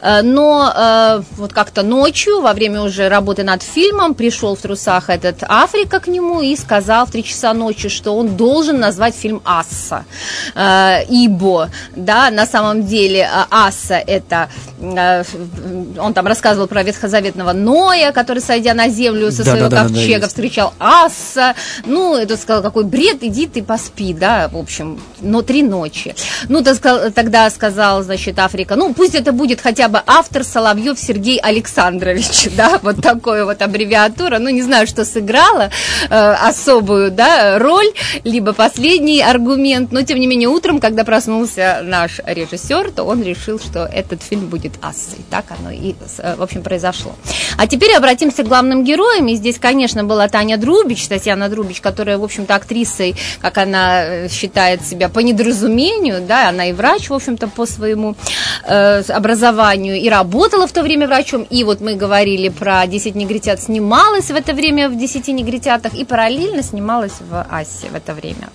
Э, 0.00 0.22
но 0.22 0.72
э, 0.74 1.22
вот 1.36 1.52
как-то 1.52 1.82
ночью, 1.82 2.40
во 2.40 2.52
время 2.52 2.82
уже 2.82 3.08
работы 3.08 3.42
над 3.42 3.62
фильмом, 3.62 4.14
пришел 4.14 4.56
в 4.56 4.60
трусах 4.60 5.10
этот 5.10 5.42
Африка 5.42 6.00
к 6.00 6.08
нему 6.08 6.40
и 6.40 6.56
сказал 6.56 7.06
в 7.06 7.10
3 7.10 7.24
часа 7.24 7.43
ночи, 7.52 7.88
что 7.88 8.16
он 8.16 8.36
должен 8.36 8.80
назвать 8.80 9.14
фильм 9.14 9.42
«Асса». 9.44 10.04
Э, 10.54 11.04
ибо, 11.08 11.70
да, 11.96 12.30
на 12.30 12.46
самом 12.46 12.86
деле 12.86 13.28
«Асса» 13.50 13.94
это, 13.94 14.48
он 14.80 16.14
там 16.14 16.26
рассказывал 16.26 16.66
про 16.66 16.82
ветхозаветного 16.82 17.52
Ноя, 17.52 18.12
который, 18.12 18.40
сойдя 18.40 18.74
на 18.74 18.88
землю 18.88 19.30
со 19.30 19.44
да, 19.44 19.50
своего 19.52 19.68
да, 19.68 19.82
ковчега, 19.82 20.20
да, 20.22 20.28
встречал 20.28 20.74
Асса. 20.78 21.54
Ну, 21.84 22.16
это 22.16 22.36
сказал, 22.36 22.62
какой 22.62 22.84
бред, 22.84 23.18
иди 23.22 23.46
ты 23.46 23.62
поспи, 23.62 24.14
да, 24.14 24.48
в 24.48 24.56
общем, 24.56 25.00
но 25.20 25.42
три 25.42 25.62
ночи. 25.62 26.14
Ну, 26.48 26.62
тогда 26.62 27.50
сказал, 27.50 28.02
значит, 28.02 28.38
Африка, 28.38 28.76
ну, 28.76 28.94
пусть 28.94 29.14
это 29.14 29.32
будет 29.32 29.60
хотя 29.60 29.88
бы 29.88 30.02
автор 30.06 30.44
Соловьев 30.44 30.98
Сергей 30.98 31.38
Александрович, 31.38 32.48
да, 32.56 32.78
вот 32.82 33.02
такое 33.02 33.44
вот 33.44 33.60
аббревиатура, 33.62 34.38
ну, 34.38 34.50
не 34.50 34.62
знаю, 34.62 34.86
что 34.86 35.04
сыграла 35.04 35.70
э, 36.08 36.32
особую, 36.48 37.10
да, 37.10 37.33
роль, 37.58 37.92
либо 38.24 38.52
последний 38.52 39.20
аргумент, 39.20 39.92
но, 39.92 40.02
тем 40.02 40.18
не 40.18 40.26
менее, 40.26 40.48
утром, 40.48 40.80
когда 40.80 41.04
проснулся 41.04 41.80
наш 41.82 42.20
режиссер, 42.24 42.90
то 42.90 43.04
он 43.04 43.22
решил, 43.22 43.58
что 43.58 43.84
этот 43.84 44.22
фильм 44.22 44.46
будет 44.48 44.72
ассой, 44.82 45.18
так 45.30 45.46
оно 45.58 45.70
и, 45.70 45.94
в 46.36 46.42
общем, 46.42 46.62
произошло. 46.62 47.14
А 47.56 47.66
теперь 47.66 47.94
обратимся 47.94 48.42
к 48.42 48.48
главным 48.48 48.84
героям, 48.84 49.28
и 49.28 49.34
здесь, 49.34 49.58
конечно, 49.58 50.04
была 50.04 50.28
Таня 50.28 50.56
Друбич, 50.56 51.06
Татьяна 51.08 51.48
Друбич, 51.48 51.80
которая, 51.80 52.18
в 52.18 52.24
общем-то, 52.24 52.54
актрисой, 52.54 53.14
как 53.40 53.58
она 53.58 54.04
э, 54.04 54.28
считает 54.28 54.84
себя 54.84 55.08
по 55.08 55.20
недоразумению, 55.20 56.22
да, 56.26 56.48
она 56.48 56.66
и 56.66 56.72
врач, 56.72 57.10
в 57.10 57.14
общем-то, 57.14 57.48
по 57.48 57.66
своему 57.66 58.16
э, 58.66 59.02
образованию, 59.08 59.96
и 59.96 60.08
работала 60.08 60.66
в 60.66 60.72
то 60.72 60.82
время 60.82 61.06
врачом, 61.06 61.46
и 61.48 61.64
вот 61.64 61.80
мы 61.80 61.94
говорили 61.94 62.48
про 62.48 62.86
«Десять 62.86 63.14
негритят», 63.14 63.60
снималась 63.60 64.30
в 64.30 64.34
это 64.34 64.52
время 64.52 64.88
в 64.88 64.96
«Десяти 64.98 65.32
негритятах», 65.32 65.94
и 65.94 66.04
параллельно 66.04 66.62
снималась 66.62 67.12
в 67.24 67.46
«Асе» 67.50 67.88
в 67.88 67.94
это 67.94 68.14
время. 68.14 68.48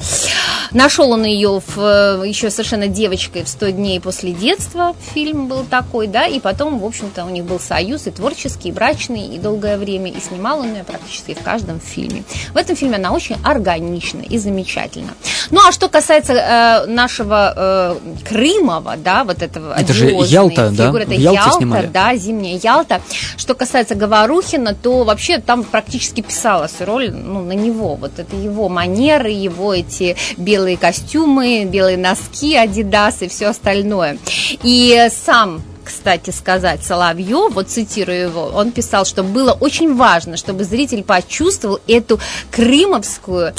Нашел 0.72 1.12
он 1.12 1.24
ее 1.24 1.62
в, 1.66 2.24
еще 2.24 2.50
совершенно 2.50 2.88
девочкой 2.88 3.44
в 3.44 3.48
«100 3.48 3.72
дней 3.72 4.00
после 4.00 4.32
детства», 4.32 4.96
фильм 5.14 5.48
был 5.48 5.64
такой, 5.64 6.08
да, 6.08 6.28
и 6.28 6.40
потом, 6.40 6.80
в 6.80 6.86
общем-то, 6.86 7.26
у 7.26 7.30
них 7.30 7.46
был 7.46 7.60
союз 7.60 8.08
и 8.08 8.12
творческий, 8.12 8.70
и 8.70 8.72
брачный, 8.72 9.28
и 9.28 9.38
долгое 9.38 9.78
время, 9.78 10.12
и 10.12 10.20
снимал 10.20 10.60
он 10.60 10.74
ее 10.74 10.84
практически 10.84 11.34
в 11.34 11.42
каждом 11.42 11.80
фильме. 11.80 12.24
В 12.54 12.58
этом 12.58 12.76
фильме 12.76 12.98
она 12.98 13.12
очень 13.12 13.38
органична 13.44 14.22
и 14.22 14.38
замечательна. 14.38 15.14
Ну, 15.52 15.60
а 15.68 15.72
что 15.72 15.90
касается 15.90 16.34
э, 16.34 16.86
нашего 16.86 17.54
э, 17.56 17.96
Крымова, 18.28 18.96
да, 18.98 19.24
вот 19.24 19.42
этого 19.42 19.74
Это 19.74 19.94
же 19.94 20.12
Ялта, 20.12 20.70
фигуры, 20.72 21.06
да? 21.06 21.14
Это 21.14 21.22
Ялта, 21.22 21.52
снимали. 21.52 21.88
да, 21.88 22.16
зимняя 22.16 22.60
Ялта. 22.62 23.02
Что 23.38 23.56
касается 23.56 23.96
Говорухина, 23.96 24.76
то 24.76 25.04
вообще 25.04 25.40
там 25.40 25.64
практически 25.64 26.22
писалась 26.22 26.76
роль 26.80 27.12
ну, 27.12 27.42
на 27.42 27.54
него. 27.54 27.96
Вот 27.96 28.20
это 28.20 28.36
его 28.36 28.70
манеры, 28.70 29.30
его 29.30 29.74
эти 29.74 30.16
белые 30.38 30.59
костюмы, 30.78 31.66
белые 31.66 31.98
носки, 31.98 32.56
Адидас 32.56 33.22
и 33.22 33.28
все 33.28 33.48
остальное. 33.48 34.18
И 34.64 35.08
сам 35.26 35.62
кстати 35.90 36.30
сказать, 36.30 36.84
Соловьев, 36.84 37.52
вот 37.56 37.68
цитирую 37.68 38.22
его, 38.22 38.52
он 38.54 38.72
писал, 38.72 39.06
что 39.06 39.24
было 39.24 39.54
очень 39.54 39.96
важно, 39.96 40.38
чтобы 40.38 40.64
зритель 40.64 41.04
почувствовал 41.04 41.80
эту 41.88 42.20
крымовскую 42.52 43.56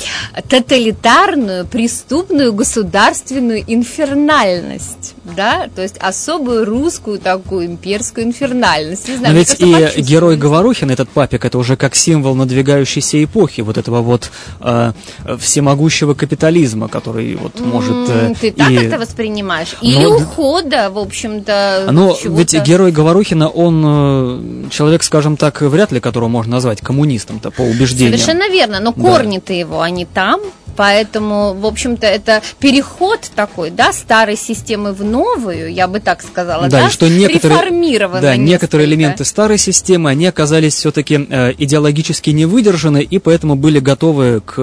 тоталитарную, 0.49 1.67
преступную, 1.67 2.53
государственную 2.53 3.65
инфернальность, 3.67 5.15
да, 5.25 5.69
то 5.75 5.83
есть 5.83 5.97
особую 5.99 6.65
русскую 6.65 7.19
такую 7.19 7.67
имперскую 7.67 8.27
инфернальность. 8.27 9.09
Не 9.09 9.17
знаю, 9.17 9.35
Но 9.35 9.39
ведь 9.39 9.57
и 9.61 10.01
герой 10.01 10.37
Говорухин, 10.37 10.91
этот 10.91 11.09
папик, 11.09 11.45
это 11.45 11.59
уже 11.59 11.77
как 11.77 11.95
символ 11.95 12.35
надвигающейся 12.35 13.23
эпохи, 13.23 13.61
вот 13.61 13.77
этого 13.77 14.01
вот 14.01 14.31
э, 14.61 14.93
всемогущего 15.39 16.15
капитализма, 16.15 16.89
который 16.89 17.37
вот 17.37 17.61
может... 17.61 18.09
Э, 18.09 18.35
Ты 18.41 18.53
так 18.53 18.71
и... 18.71 18.75
это 18.75 18.99
воспринимаешь? 18.99 19.77
Или 19.83 20.05
Но... 20.05 20.17
ухода, 20.17 20.91
в 20.91 20.99
общем-то, 20.99 21.89
Но 21.91 22.17
ведь 22.25 22.55
герой 22.63 22.93
Говорухина, 22.93 23.49
он 23.49 23.85
э, 23.87 24.69
человек, 24.71 25.03
скажем 25.03 25.37
так, 25.37 25.61
вряд 25.61 25.93
ли 25.93 26.01
которого 26.01 26.29
можно 26.29 26.53
назвать 26.53 26.81
коммунистом-то 26.81 27.51
по 27.51 27.63
убеждению. 27.63 28.19
Совершенно 28.19 28.51
верно, 28.51 28.81
но 28.81 28.93
корни-то 28.93 29.53
его, 29.53 29.81
они 29.83 30.07
там, 30.07 30.41
Поэтому, 30.81 31.53
в 31.53 31.67
общем-то, 31.67 32.07
это 32.07 32.41
переход 32.59 33.31
такой, 33.35 33.71
да, 33.71 33.93
старой 33.93 34.39
системы 34.39 34.95
в 34.95 35.05
новую, 35.05 35.71
я 35.71 35.87
бы 35.87 36.01
так 36.01 36.23
сказала, 36.23 36.69
да, 36.71 36.85
да? 36.85 36.89
что 36.89 37.07
некоторые, 37.07 38.09
да, 38.23 38.35
некоторые 38.37 38.87
элементы 38.87 39.27
старой 39.27 39.59
системы, 39.59 40.09
они 40.09 40.25
оказались 40.25 40.77
все-таки 40.77 41.27
э, 41.29 41.53
идеологически 41.59 42.31
не 42.31 42.47
выдержаны, 42.47 43.03
и 43.03 43.19
поэтому 43.19 43.57
были 43.57 43.79
готовы 43.79 44.41
к, 44.41 44.57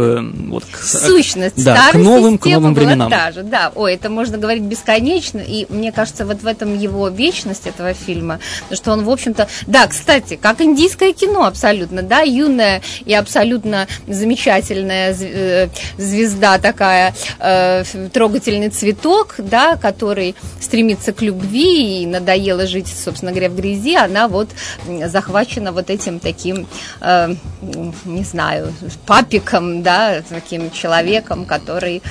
вот, 0.50 0.64
к, 0.66 0.84
Сущность 0.84 1.64
да, 1.64 1.92
к 1.92 1.94
новым, 1.94 2.40
к 2.40 2.48
новым 2.48 2.74
временам. 2.74 3.12
Та 3.12 3.32
же, 3.32 3.44
да, 3.44 3.72
ой, 3.76 3.94
это 3.94 4.10
можно 4.10 4.40
говорить 4.40 4.64
бесконечно, 4.64 5.38
и 5.38 5.68
мне 5.70 5.92
кажется, 5.92 6.26
вот 6.26 6.42
в 6.42 6.48
этом 6.48 6.76
его 6.76 7.10
вечность 7.10 7.68
этого 7.68 7.94
фильма, 7.94 8.40
что 8.72 8.92
он, 8.92 9.04
в 9.04 9.12
общем-то, 9.12 9.48
да, 9.68 9.86
кстати, 9.86 10.36
как 10.42 10.62
индийское 10.62 11.14
кино 11.14 11.46
абсолютно, 11.46 12.02
да, 12.02 12.22
юное 12.22 12.82
и 13.06 13.14
абсолютно 13.14 13.88
замечательное 14.08 15.16
э, 15.16 15.68
звезда 16.08 16.58
такая, 16.58 17.14
э, 17.40 17.84
трогательный 18.14 18.70
цветок, 18.70 19.36
да, 19.38 19.76
который 19.76 20.36
стремится 20.60 21.14
к 21.14 21.22
любви 21.22 22.02
и 22.04 22.06
надоело 22.06 22.66
жить, 22.68 22.88
собственно 22.88 23.32
говоря, 23.32 23.50
в 23.50 23.56
грязи, 23.56 23.96
она 23.96 24.28
вот 24.28 24.50
захвачена 25.06 25.72
вот 25.72 25.90
этим 25.90 26.20
таким, 26.20 26.68
э, 27.02 27.36
не 28.06 28.24
знаю, 28.24 28.74
папиком, 29.06 29.84
да, 29.84 30.22
таким 30.28 30.72
человеком, 30.72 31.46
который 31.46 32.02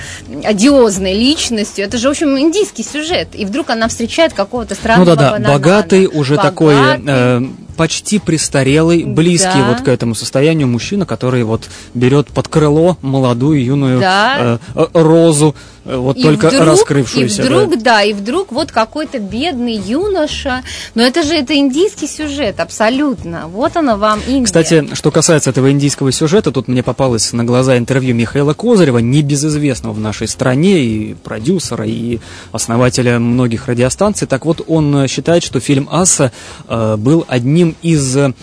одиозной 0.43 1.13
личностью. 1.13 1.85
Это 1.85 1.97
же, 1.97 2.07
в 2.07 2.11
общем, 2.11 2.37
индийский 2.39 2.83
сюжет. 2.83 3.29
И 3.33 3.45
вдруг 3.45 3.69
она 3.69 3.87
встречает 3.87 4.33
какого-то 4.33 4.75
странного 4.75 5.09
Ну 5.09 5.15
да, 5.15 5.37
да, 5.37 5.53
богатый, 5.53 6.07
уже 6.07 6.35
богатый. 6.35 6.49
такой... 6.49 6.75
Э, 7.07 7.41
почти 7.77 8.19
престарелый, 8.19 9.05
близкий 9.05 9.59
да. 9.59 9.69
вот 9.69 9.81
к 9.81 9.87
этому 9.87 10.15
состоянию 10.15 10.67
мужчина, 10.67 11.05
который 11.05 11.43
вот 11.43 11.69
берет 11.93 12.27
под 12.27 12.47
крыло 12.47 12.97
молодую 13.01 13.63
юную 13.63 13.99
да. 13.99 14.35
э, 14.39 14.57
э 14.75 14.87
розу, 14.93 15.55
вот 15.87 16.17
и 16.17 16.23
только 16.23 16.49
вдруг, 16.49 16.65
раскрывшуюся. 16.65 17.41
И 17.41 17.45
вдруг, 17.45 17.69
да. 17.71 17.75
да, 17.77 18.03
и 18.03 18.13
вдруг 18.13 18.51
вот 18.51 18.71
какой-то 18.71 19.19
бедный 19.19 19.75
юноша, 19.75 20.63
но 20.95 21.03
это 21.03 21.23
же 21.23 21.33
это 21.33 21.55
индийский 21.55 22.07
сюжет, 22.07 22.59
абсолютно. 22.59 23.47
Вот 23.47 23.77
оно 23.77 23.97
вам 23.97 24.19
Индия. 24.27 24.45
Кстати, 24.45 24.89
что 24.93 25.11
касается 25.11 25.49
этого 25.51 25.71
индийского 25.71 26.11
сюжета, 26.11 26.51
тут 26.51 26.67
мне 26.67 26.83
попалось 26.83 27.31
на 27.33 27.43
глаза 27.43 27.77
интервью 27.77 28.15
Михаила 28.15 28.53
Козырева, 28.53 28.97
небезызвестного 28.97 29.93
в 29.93 29.99
нашей 29.99 30.27
стране, 30.27 30.79
и 30.79 31.13
продюсера, 31.13 31.85
и 31.85 32.19
основателя 32.51 33.19
многих 33.19 33.67
радиостанций. 33.67 34.27
Так 34.27 34.45
вот, 34.45 34.61
он 34.67 35.07
считает, 35.07 35.43
что 35.43 35.59
фильм 35.59 35.87
«Аса» 35.91 36.31
э, 36.67 36.95
был 36.97 37.25
одним 37.27 37.75
из, 37.81 38.17
э, 38.17 38.33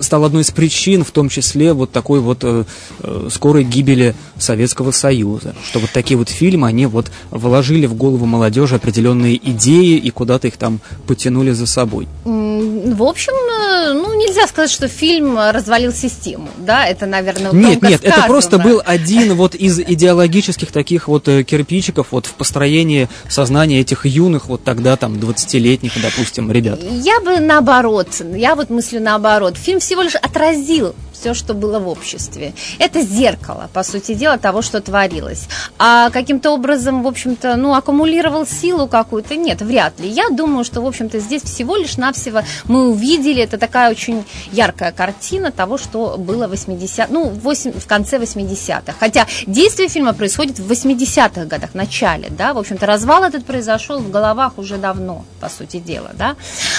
стал 0.00 0.24
одной 0.24 0.42
из 0.42 0.50
причин, 0.50 1.04
в 1.04 1.10
том 1.10 1.28
числе 1.28 1.72
вот 1.72 1.92
такой 1.92 2.20
вот 2.20 2.38
э, 2.42 2.64
э 3.02 3.28
скорой 3.30 3.64
гибели 3.64 4.14
Советского 4.38 4.90
Союза, 4.90 5.54
что 5.64 5.78
вот 5.78 5.90
такие 5.92 6.16
вот 6.16 6.28
фильм, 6.40 6.64
они 6.64 6.86
вот 6.86 7.10
вложили 7.30 7.84
в 7.84 7.94
голову 7.94 8.24
молодежи 8.24 8.76
определенные 8.76 9.36
идеи 9.50 9.96
и 9.98 10.10
куда-то 10.10 10.46
их 10.46 10.56
там 10.56 10.80
потянули 11.06 11.50
за 11.50 11.66
собой. 11.66 12.08
В 12.24 13.02
общем, 13.02 13.34
э, 13.34 13.92
ну, 13.92 14.14
нельзя 14.14 14.46
сказать, 14.46 14.70
что 14.70 14.88
фильм 14.88 15.38
развалил 15.38 15.92
систему, 15.92 16.48
да, 16.58 16.86
это, 16.86 17.04
наверное, 17.04 17.52
Нет, 17.52 17.82
нет, 17.82 18.00
сказано. 18.00 18.20
это 18.20 18.26
просто 18.26 18.58
был 18.58 18.80
один 18.84 19.34
вот 19.34 19.54
из 19.54 19.78
идеологических 19.78 20.72
таких 20.72 21.08
вот 21.08 21.28
э, 21.28 21.42
кирпичиков 21.42 22.06
вот 22.10 22.24
в 22.24 22.32
построении 22.32 23.08
сознания 23.28 23.80
этих 23.80 24.06
юных 24.06 24.46
вот 24.46 24.64
тогда 24.64 24.96
там 24.96 25.14
20-летних, 25.16 25.92
допустим, 26.00 26.50
ребят. 26.50 26.80
Я 27.02 27.20
бы 27.20 27.38
наоборот, 27.38 28.08
я 28.34 28.54
вот 28.54 28.70
мыслю 28.70 29.00
наоборот. 29.00 29.58
Фильм 29.58 29.80
всего 29.80 30.00
лишь 30.00 30.14
отразил 30.14 30.94
все, 31.20 31.34
что 31.34 31.54
было 31.54 31.78
в 31.78 31.88
обществе. 31.88 32.54
Это 32.78 33.02
зеркало, 33.02 33.68
по 33.72 33.82
сути 33.82 34.14
дела, 34.14 34.38
того, 34.38 34.62
что 34.62 34.80
творилось. 34.80 35.48
А 35.78 36.10
каким-то 36.10 36.50
образом, 36.50 37.02
в 37.02 37.06
общем-то, 37.06 37.56
ну, 37.56 37.74
аккумулировал 37.74 38.46
силу 38.46 38.88
какую-то? 38.88 39.36
Нет, 39.36 39.60
вряд 39.60 40.00
ли. 40.00 40.08
Я 40.08 40.30
думаю, 40.30 40.64
что, 40.64 40.80
в 40.80 40.86
общем-то, 40.86 41.18
здесь 41.18 41.42
всего 41.42 41.76
лишь 41.76 41.96
навсего 41.98 42.42
мы 42.64 42.88
увидели, 42.90 43.42
это 43.42 43.58
такая 43.58 43.90
очень 43.90 44.24
яркая 44.52 44.92
картина 44.92 45.52
того, 45.52 45.76
что 45.76 46.16
было 46.18 46.46
в 46.46 46.50
80 46.50 47.10
ну, 47.10 47.28
8, 47.28 47.72
в 47.78 47.86
конце 47.86 48.16
80-х. 48.16 48.94
Хотя 48.98 49.26
действие 49.46 49.88
фильма 49.88 50.14
происходит 50.14 50.58
в 50.58 50.70
80-х 50.70 51.44
годах, 51.44 51.70
в 51.70 51.74
начале, 51.74 52.28
да, 52.30 52.54
в 52.54 52.58
общем-то, 52.58 52.86
развал 52.86 53.24
этот 53.24 53.44
произошел 53.44 53.98
в 53.98 54.10
головах 54.10 54.52
уже 54.56 54.78
давно, 54.78 55.24
по 55.40 55.48
сути 55.48 55.78
дела, 55.78 56.10
да, 56.14 56.36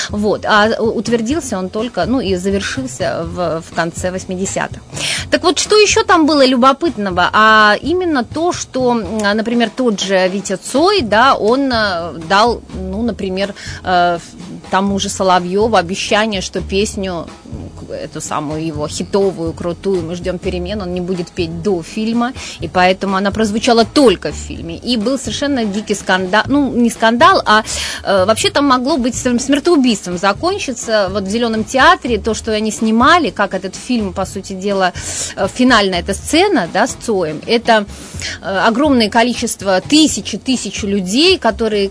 вот, 0.10 0.46
а 0.46 0.82
утвердился 0.82 1.58
он 1.58 1.70
только, 1.70 2.06
ну, 2.06 2.20
и 2.20 2.36
завершился 2.36 3.24
в, 3.24 3.62
в 3.62 3.76
конце 3.76 4.10
80-х 4.10 4.31
80-х. 4.32 4.82
Так 5.30 5.44
вот, 5.44 5.60
что 5.60 5.78
еще 5.78 6.04
там 6.04 6.26
было 6.26 6.46
любопытного? 6.46 7.30
А 7.32 7.76
именно 7.82 8.24
то, 8.24 8.52
что, 8.52 8.94
например, 8.94 9.70
тот 9.70 10.00
же 10.00 10.28
Витя 10.28 10.58
Цой, 10.58 11.02
да, 11.02 11.36
он 11.36 11.72
э, 11.72 12.14
дал, 12.28 12.62
ну, 12.74 13.02
например, 13.02 13.54
э, 13.84 14.20
тому 14.70 15.00
же 15.00 15.10
Соловьеву 15.10 15.76
обещание, 15.76 16.42
что 16.42 16.62
песню, 16.62 17.28
эту 17.92 18.22
самую 18.22 18.66
его 18.66 18.88
хитовую, 18.88 19.54
крутую, 19.54 20.04
мы 20.04 20.16
ждем 20.16 20.40
перемен, 20.40 20.82
он 20.82 20.94
не 20.94 21.02
будет 21.02 21.32
петь 21.32 21.62
до 21.62 21.82
фильма, 21.84 22.34
и 22.60 22.68
поэтому 22.68 23.16
она 23.16 23.32
прозвучала 23.32 23.86
только 23.86 24.32
в 24.32 24.36
фильме. 24.36 24.78
И 24.78 24.98
был 24.98 25.18
совершенно 25.18 25.66
дикий 25.66 25.96
скандал, 25.96 26.44
ну, 26.48 26.72
не 26.74 26.90
скандал, 26.90 27.42
а 27.46 27.64
э, 28.04 28.26
вообще 28.26 28.50
там 28.50 28.66
могло 28.66 28.98
быть 28.98 29.16
смертоубийством 29.16 30.18
закончиться. 30.18 31.10
Вот 31.12 31.24
в 31.24 31.30
«Зеленом 31.30 31.64
театре» 31.64 32.18
то, 32.18 32.34
что 32.34 32.52
они 32.52 32.72
снимали, 32.72 33.30
как 33.30 33.54
этот 33.54 33.76
фильм, 33.76 34.14
по 34.14 34.26
сути 34.26 34.54
дела, 34.54 34.94
э, 35.36 35.48
финальная 35.54 36.00
эта 36.00 36.14
сцена, 36.14 36.70
да, 36.72 36.88
с 36.88 36.94
Цоем, 36.94 37.42
это 37.46 37.86
э, 38.42 38.46
огромное 38.46 39.10
количество, 39.10 39.82
тысячи, 39.82 40.38
тысячи 40.38 40.86
людей, 40.86 41.38
которые, 41.38 41.90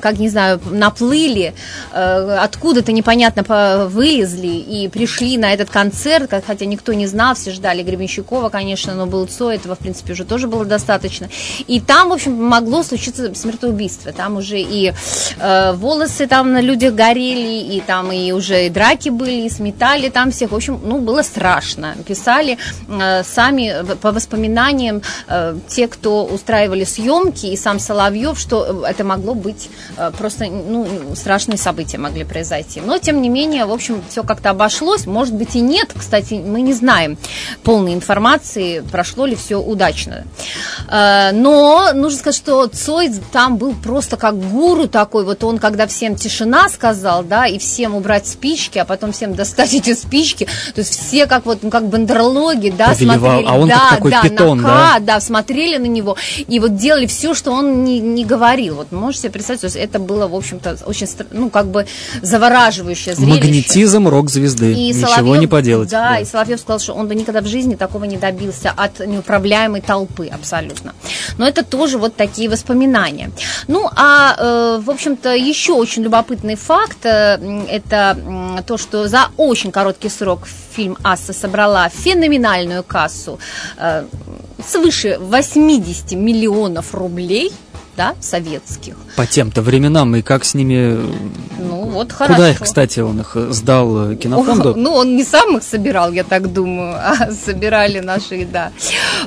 как, 0.00 0.18
не 0.18 0.28
знаю, 0.28 0.60
наплыли, 0.70 1.54
э, 1.92 1.95
откуда-то 1.96 2.92
непонятно 2.92 3.86
вылезли 3.88 4.46
и 4.46 4.88
пришли 4.88 5.38
на 5.38 5.52
этот 5.52 5.70
концерт, 5.70 6.32
хотя 6.46 6.66
никто 6.66 6.92
не 6.92 7.06
знал, 7.06 7.34
все 7.34 7.50
ждали 7.50 7.82
Гребенщикова, 7.82 8.48
конечно, 8.48 8.94
но 8.94 9.06
был 9.06 9.26
Цой, 9.26 9.56
этого, 9.56 9.74
в 9.74 9.78
принципе, 9.78 10.12
уже 10.12 10.24
тоже 10.24 10.46
было 10.48 10.64
достаточно. 10.64 11.28
И 11.66 11.80
там, 11.80 12.10
в 12.10 12.12
общем, 12.12 12.34
могло 12.34 12.82
случиться 12.82 13.34
смертоубийство. 13.34 14.12
Там 14.12 14.36
уже 14.36 14.60
и 14.60 14.92
э, 15.38 15.72
волосы 15.72 16.26
там 16.26 16.52
на 16.52 16.60
людях 16.60 16.94
горели, 16.94 17.76
и 17.76 17.80
там 17.80 18.12
и 18.12 18.32
уже 18.32 18.66
и 18.66 18.70
драки 18.70 19.08
были, 19.08 19.46
и 19.46 19.50
сметали 19.50 20.08
там 20.08 20.30
всех. 20.30 20.52
В 20.52 20.54
общем, 20.54 20.80
ну, 20.84 21.00
было 21.00 21.22
страшно. 21.22 21.96
Писали 22.06 22.58
э, 22.88 23.22
сами 23.24 23.84
по 24.00 24.12
воспоминаниям 24.12 25.02
э, 25.28 25.56
те, 25.68 25.88
кто 25.88 26.24
устраивали 26.24 26.84
съемки, 26.84 27.46
и 27.46 27.56
сам 27.56 27.78
Соловьев, 27.78 28.38
что 28.38 28.84
это 28.86 29.04
могло 29.04 29.34
быть 29.34 29.68
э, 29.96 30.10
просто, 30.16 30.46
ну, 30.46 30.86
страшные 31.14 31.58
события 31.86 31.98
могли 31.98 32.24
произойти. 32.24 32.80
Но, 32.80 32.98
тем 32.98 33.22
не 33.22 33.28
менее, 33.28 33.64
в 33.64 33.72
общем, 33.72 34.02
все 34.08 34.22
как-то 34.22 34.50
обошлось. 34.50 35.06
Может 35.06 35.34
быть 35.34 35.54
и 35.54 35.60
нет, 35.60 35.92
кстати, 35.96 36.34
мы 36.34 36.60
не 36.60 36.72
знаем 36.72 37.16
полной 37.62 37.94
информации, 37.94 38.82
прошло 38.90 39.26
ли 39.26 39.36
все 39.36 39.56
удачно. 39.56 40.24
Э, 40.88 41.30
но 41.32 41.90
нужно 41.94 42.18
сказать, 42.18 42.36
что 42.36 42.66
Цой 42.66 43.12
там 43.32 43.56
был 43.56 43.74
просто 43.74 44.16
как 44.16 44.36
гуру 44.36 44.88
такой. 44.88 45.24
Вот 45.24 45.44
он, 45.44 45.58
когда 45.58 45.86
всем 45.86 46.16
тишина 46.16 46.68
сказал, 46.68 47.22
да, 47.22 47.46
и 47.46 47.58
всем 47.58 47.94
убрать 47.94 48.26
спички, 48.26 48.78
а 48.78 48.84
потом 48.84 49.12
всем 49.12 49.34
достать 49.34 49.74
эти 49.74 49.94
спички, 49.94 50.46
то 50.74 50.80
есть 50.80 50.98
все 50.98 51.26
как 51.26 51.46
вот, 51.46 51.62
ну, 51.62 51.70
как 51.70 51.86
бандерлоги, 51.88 52.70
да, 52.76 52.88
Повелевал. 52.88 53.18
смотрели. 53.18 53.46
А 53.48 53.58
он 53.58 53.68
да, 53.68 53.90
такой 53.90 54.10
да, 54.10 54.22
питон, 54.22 54.60
на 54.62 54.68
да? 54.68 54.98
да, 55.00 55.20
смотрели 55.20 55.78
на 55.78 55.86
него 55.86 56.16
и 56.48 56.58
вот 56.58 56.76
делали 56.76 57.06
все, 57.06 57.34
что 57.34 57.52
он 57.52 57.84
не, 57.84 58.00
не 58.00 58.24
говорил. 58.24 58.76
Вот 58.76 58.92
можете 58.92 59.22
себе 59.22 59.32
представить, 59.32 59.60
то 59.60 59.66
есть 59.66 59.76
это 59.76 59.98
было, 59.98 60.26
в 60.26 60.34
общем-то, 60.34 60.78
очень, 60.86 61.06
ну, 61.30 61.50
как 61.50 61.66
бы 61.66 61.75
завораживающее 62.22 63.14
зрелище. 63.14 63.34
Магнетизм 63.34 64.08
рок-звезды. 64.08 64.72
И 64.72 64.88
Ничего 64.88 65.08
Соловьев, 65.08 65.40
не 65.40 65.46
поделать. 65.46 65.90
Да, 65.90 66.10
Да. 66.10 66.18
и 66.18 66.24
Соловьев 66.24 66.60
сказал, 66.60 66.78
что 66.78 66.94
он 66.94 67.08
бы 67.08 67.14
никогда 67.14 67.40
в 67.40 67.46
жизни 67.46 67.74
такого 67.74 68.04
не 68.04 68.16
добился 68.16 68.72
от 68.76 69.00
неуправляемой 69.00 69.80
толпы 69.80 70.28
абсолютно. 70.28 70.94
Но 71.38 71.46
это 71.46 71.62
тоже 71.64 71.98
вот 71.98 72.16
такие 72.16 72.48
воспоминания. 72.48 73.30
Ну, 73.68 73.88
а, 73.96 74.36
э, 74.38 74.80
в 74.82 74.90
общем-то, 74.90 75.34
еще 75.34 75.72
очень 75.72 76.02
любопытный 76.02 76.56
факт, 76.56 77.04
э, 77.04 77.38
это 77.68 78.16
м, 78.24 78.58
то, 78.66 78.78
что 78.78 79.08
за 79.08 79.28
очень 79.36 79.70
короткий 79.72 80.08
срок 80.08 80.46
фильм 80.74 80.96
«Асса» 81.02 81.32
собрала 81.32 81.88
феноменальную 81.88 82.82
кассу 82.82 83.38
э, 83.78 84.04
свыше 84.66 85.18
80 85.20 86.12
миллионов 86.12 86.94
рублей, 86.94 87.52
да, 87.96 88.14
советских. 88.20 88.94
По 89.16 89.26
тем-то 89.26 89.62
временам, 89.62 90.14
и 90.16 90.22
как 90.22 90.44
с 90.44 90.54
ними... 90.54 90.98
Ну, 91.58 91.84
вот 91.86 92.12
хорошо. 92.12 92.34
Куда 92.34 92.50
их, 92.50 92.60
кстати, 92.60 93.00
он 93.00 93.20
их 93.20 93.36
сдал 93.50 94.14
кинофонду? 94.16 94.74
Ну, 94.86 94.92
он 94.92 95.16
не 95.16 95.24
сам 95.24 95.56
их 95.56 95.62
собирал, 95.62 96.12
я 96.12 96.22
так 96.22 96.52
думаю, 96.52 96.96
а 97.02 97.30
собирали 97.32 98.00
наши, 98.00 98.46
да. 98.46 98.72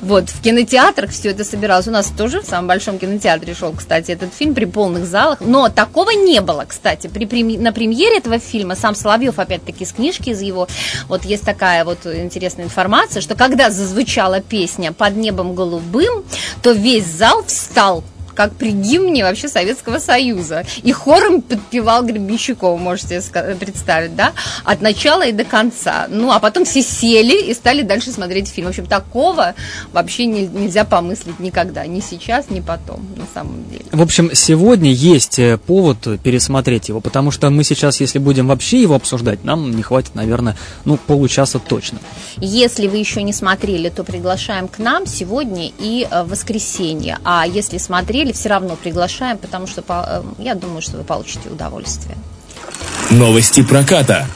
Вот, 0.02 0.30
в 0.30 0.42
кинотеатрах 0.42 1.10
все 1.10 1.30
это 1.30 1.44
собиралось. 1.44 1.88
У 1.88 1.92
нас 1.92 2.12
тоже 2.16 2.42
в 2.42 2.46
самом 2.46 2.68
большом 2.68 3.00
кинотеатре 3.00 3.54
шел, 3.54 3.74
кстати, 3.74 4.12
этот 4.12 4.34
фильм 4.34 4.54
при 4.54 4.66
полных 4.66 5.06
залах. 5.06 5.40
Но 5.42 5.70
такого 5.70 6.12
не 6.12 6.42
было, 6.42 6.66
кстати. 6.68 7.08
При, 7.08 7.26
преми- 7.26 7.58
на 7.58 7.74
премьере 7.74 8.18
этого 8.18 8.40
фильма 8.40 8.76
сам 8.76 8.96
Соловьев, 8.96 9.40
опять-таки, 9.40 9.86
с 9.86 9.92
книжки 9.92 10.30
из 10.30 10.42
его, 10.42 10.68
вот 11.08 11.26
есть 11.26 11.44
такая 11.44 11.84
вот 11.84 12.06
интересная 12.06 12.66
информация, 12.66 13.22
что 13.22 13.36
когда 13.36 13.72
зазвучала 13.72 14.42
песня 14.42 14.92
«Под 14.94 15.16
небом 15.16 15.56
голубым», 15.56 16.24
то 16.62 16.72
весь 16.72 17.06
зал 17.06 17.44
встал 17.46 18.04
как 18.40 18.54
при 18.54 18.72
гимне 18.72 19.26
вообще 19.26 19.50
Советского 19.50 20.00
Союза. 20.00 20.64
И 20.84 20.94
хором 20.94 21.42
подпевал 21.42 22.06
Гребенщикова, 22.06 22.78
можете 22.78 23.22
представить, 23.60 24.16
да, 24.16 24.32
от 24.64 24.80
начала 24.82 25.26
и 25.26 25.34
до 25.34 25.44
конца. 25.44 26.08
Ну, 26.10 26.32
а 26.32 26.40
потом 26.40 26.64
все 26.64 26.82
сели 26.82 27.50
и 27.50 27.54
стали 27.54 27.82
дальше 27.82 28.12
смотреть 28.12 28.48
фильм. 28.48 28.68
В 28.68 28.70
общем, 28.70 28.86
такого 28.86 29.56
вообще 29.92 30.26
не- 30.26 30.48
нельзя 30.48 30.86
помыслить 30.86 31.38
никогда, 31.42 31.86
ни 31.86 32.00
сейчас, 32.00 32.50
ни 32.50 32.62
потом, 32.62 33.06
на 33.18 33.26
самом 33.34 33.70
деле. 33.70 33.84
В 33.92 34.02
общем, 34.02 34.34
сегодня 34.34 34.90
есть 34.90 35.38
э, 35.38 35.58
повод 35.58 36.22
пересмотреть 36.24 36.88
его, 36.88 37.02
потому 37.02 37.32
что 37.32 37.50
мы 37.50 37.66
сейчас, 37.66 38.00
если 38.00 38.20
будем 38.20 38.48
вообще 38.48 38.82
его 38.82 38.96
обсуждать, 38.96 39.44
нам 39.44 39.72
не 39.72 39.82
хватит, 39.82 40.16
наверное, 40.16 40.56
ну, 40.86 40.96
получаса 40.96 41.60
точно. 41.60 42.00
Если 42.38 42.88
вы 42.88 43.00
еще 43.00 43.22
не 43.22 43.34
смотрели, 43.34 43.90
то 43.90 44.06
приглашаем 44.06 44.70
к 44.70 44.80
нам 44.80 45.06
сегодня 45.08 45.74
и 45.78 46.08
э, 46.10 46.24
в 46.24 46.30
воскресенье. 46.30 47.18
А 47.26 47.46
если 47.46 47.78
смотрели, 47.78 48.29
все 48.34 48.50
равно 48.50 48.76
приглашаем, 48.76 49.38
потому 49.38 49.68
что 49.68 49.84
э, 49.88 50.24
я 50.38 50.56
думаю, 50.56 50.82
что 50.82 50.98
вы 50.98 51.04
получите 51.04 51.50
удовольствие. 51.50 52.18
Новости 53.10 53.64
проката. 53.64 54.28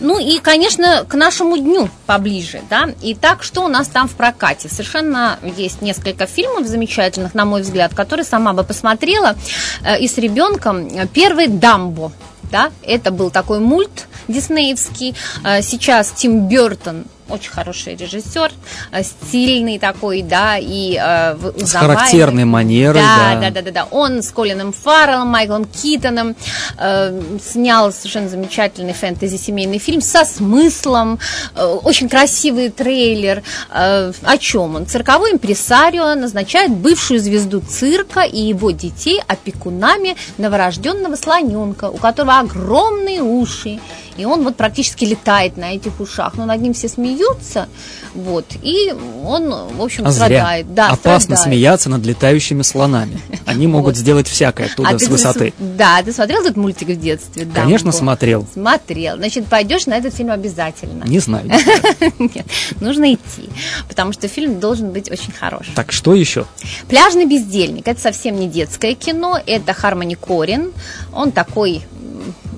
Ну 0.00 0.18
и, 0.18 0.40
конечно, 0.40 1.04
к 1.08 1.14
нашему 1.14 1.56
дню 1.56 1.88
поближе, 2.06 2.60
да. 2.68 2.88
Итак, 3.02 3.44
что 3.44 3.64
у 3.64 3.68
нас 3.68 3.86
там 3.86 4.08
в 4.08 4.12
прокате? 4.12 4.68
Совершенно 4.68 5.38
есть 5.56 5.80
несколько 5.80 6.26
фильмов 6.26 6.66
замечательных, 6.66 7.34
на 7.34 7.44
мой 7.44 7.62
взгляд, 7.62 7.94
которые 7.94 8.24
сама 8.24 8.52
бы 8.52 8.64
посмотрела 8.64 9.36
э, 9.84 10.00
и 10.00 10.08
с 10.08 10.18
ребенком. 10.18 10.88
Первый 11.14 11.46
«Дамбо», 11.46 12.10
да, 12.50 12.70
это 12.82 13.10
был 13.12 13.30
такой 13.30 13.60
мульт 13.60 14.08
диснеевский. 14.28 15.14
Э, 15.44 15.62
Сейчас 15.62 16.10
Тим 16.10 16.48
Бертон 16.48 17.04
очень 17.32 17.50
хороший 17.50 17.96
режиссер, 17.96 18.50
э, 18.92 19.02
стильный 19.02 19.78
такой, 19.78 20.22
да, 20.22 20.56
и 20.58 20.96
э, 20.96 21.34
в- 21.34 21.58
С 21.58 21.62
узнаваемый. 21.62 21.96
характерной 21.96 22.44
манерой, 22.44 23.00
да, 23.02 23.34
да. 23.34 23.40
да, 23.40 23.50
да, 23.50 23.62
да, 23.62 23.70
да. 23.70 23.84
Он 23.90 24.22
с 24.22 24.30
Колином 24.30 24.72
Фарреллом, 24.72 25.28
Майклом 25.28 25.64
Китоном 25.64 26.36
э, 26.78 27.20
снял 27.42 27.92
совершенно 27.92 28.28
замечательный 28.28 28.92
фэнтези-семейный 28.92 29.78
фильм 29.78 30.00
со 30.00 30.24
смыслом, 30.24 31.18
э, 31.54 31.64
очень 31.64 32.08
красивый 32.08 32.68
трейлер. 32.70 33.42
Э, 33.70 34.12
о 34.22 34.38
чем 34.38 34.76
он? 34.76 34.86
Цирковой 34.86 35.32
импресарио 35.32 36.14
назначает 36.14 36.70
бывшую 36.70 37.20
звезду 37.20 37.60
цирка 37.60 38.20
и 38.22 38.40
его 38.40 38.70
детей 38.70 39.20
опекунами 39.26 40.16
новорожденного 40.38 41.16
слоненка, 41.16 41.86
у 41.90 41.96
которого 41.96 42.38
огромные 42.40 43.22
уши. 43.22 43.80
И 44.16 44.24
он 44.24 44.42
вот 44.44 44.56
практически 44.56 45.04
летает 45.04 45.56
на 45.56 45.72
этих 45.74 46.00
ушах. 46.00 46.34
Но 46.36 46.44
над 46.44 46.60
ним 46.60 46.74
все 46.74 46.88
смеются. 46.88 47.68
Вот. 48.14 48.44
И 48.62 48.92
он, 49.24 49.50
в 49.76 49.80
общем, 49.82 50.06
А 50.06 50.10
зря. 50.12 50.26
страдает. 50.26 50.74
Да, 50.74 50.88
Опасно 50.90 51.36
страдает. 51.36 51.44
смеяться 51.44 51.88
над 51.90 52.04
летающими 52.04 52.62
слонами. 52.62 53.18
Они 53.46 53.66
могут 53.66 53.94
Вот. 53.94 53.96
сделать 53.96 54.28
всякое 54.28 54.66
оттуда 54.66 54.90
А 54.90 54.98
с 54.98 55.02
ты 55.02 55.10
высоты. 55.10 55.52
Да, 55.58 56.02
ты 56.02 56.12
смотрел 56.12 56.40
этот 56.42 56.56
мультик 56.56 56.88
в 56.88 57.00
детстве? 57.00 57.46
Конечно, 57.46 57.90
«Дамбо»? 57.90 57.98
смотрел. 57.98 58.46
Смотрел. 58.52 59.16
Значит, 59.16 59.46
пойдешь 59.46 59.86
на 59.86 59.94
этот 59.96 60.14
фильм 60.14 60.30
обязательно. 60.30 61.04
Не 61.04 61.18
знаю. 61.18 61.46
Нет, 62.18 62.46
нужно 62.80 63.14
идти, 63.14 63.48
потому 63.88 64.12
что 64.12 64.28
фильм 64.28 64.60
должен 64.60 64.90
быть 64.92 65.10
очень 65.10 65.32
хороший. 65.32 65.72
Так, 65.74 65.92
что 65.92 66.14
еще? 66.14 66.46
Пляжный 66.88 67.26
бездельник. 67.26 67.88
Это 67.88 68.00
совсем 68.00 68.38
не 68.38 68.48
детское 68.48 68.94
кино. 68.94 69.38
Это 69.46 69.72
Хармони 69.72 70.14
Корин. 70.14 70.72
Он 71.12 71.32
такой, 71.32 71.82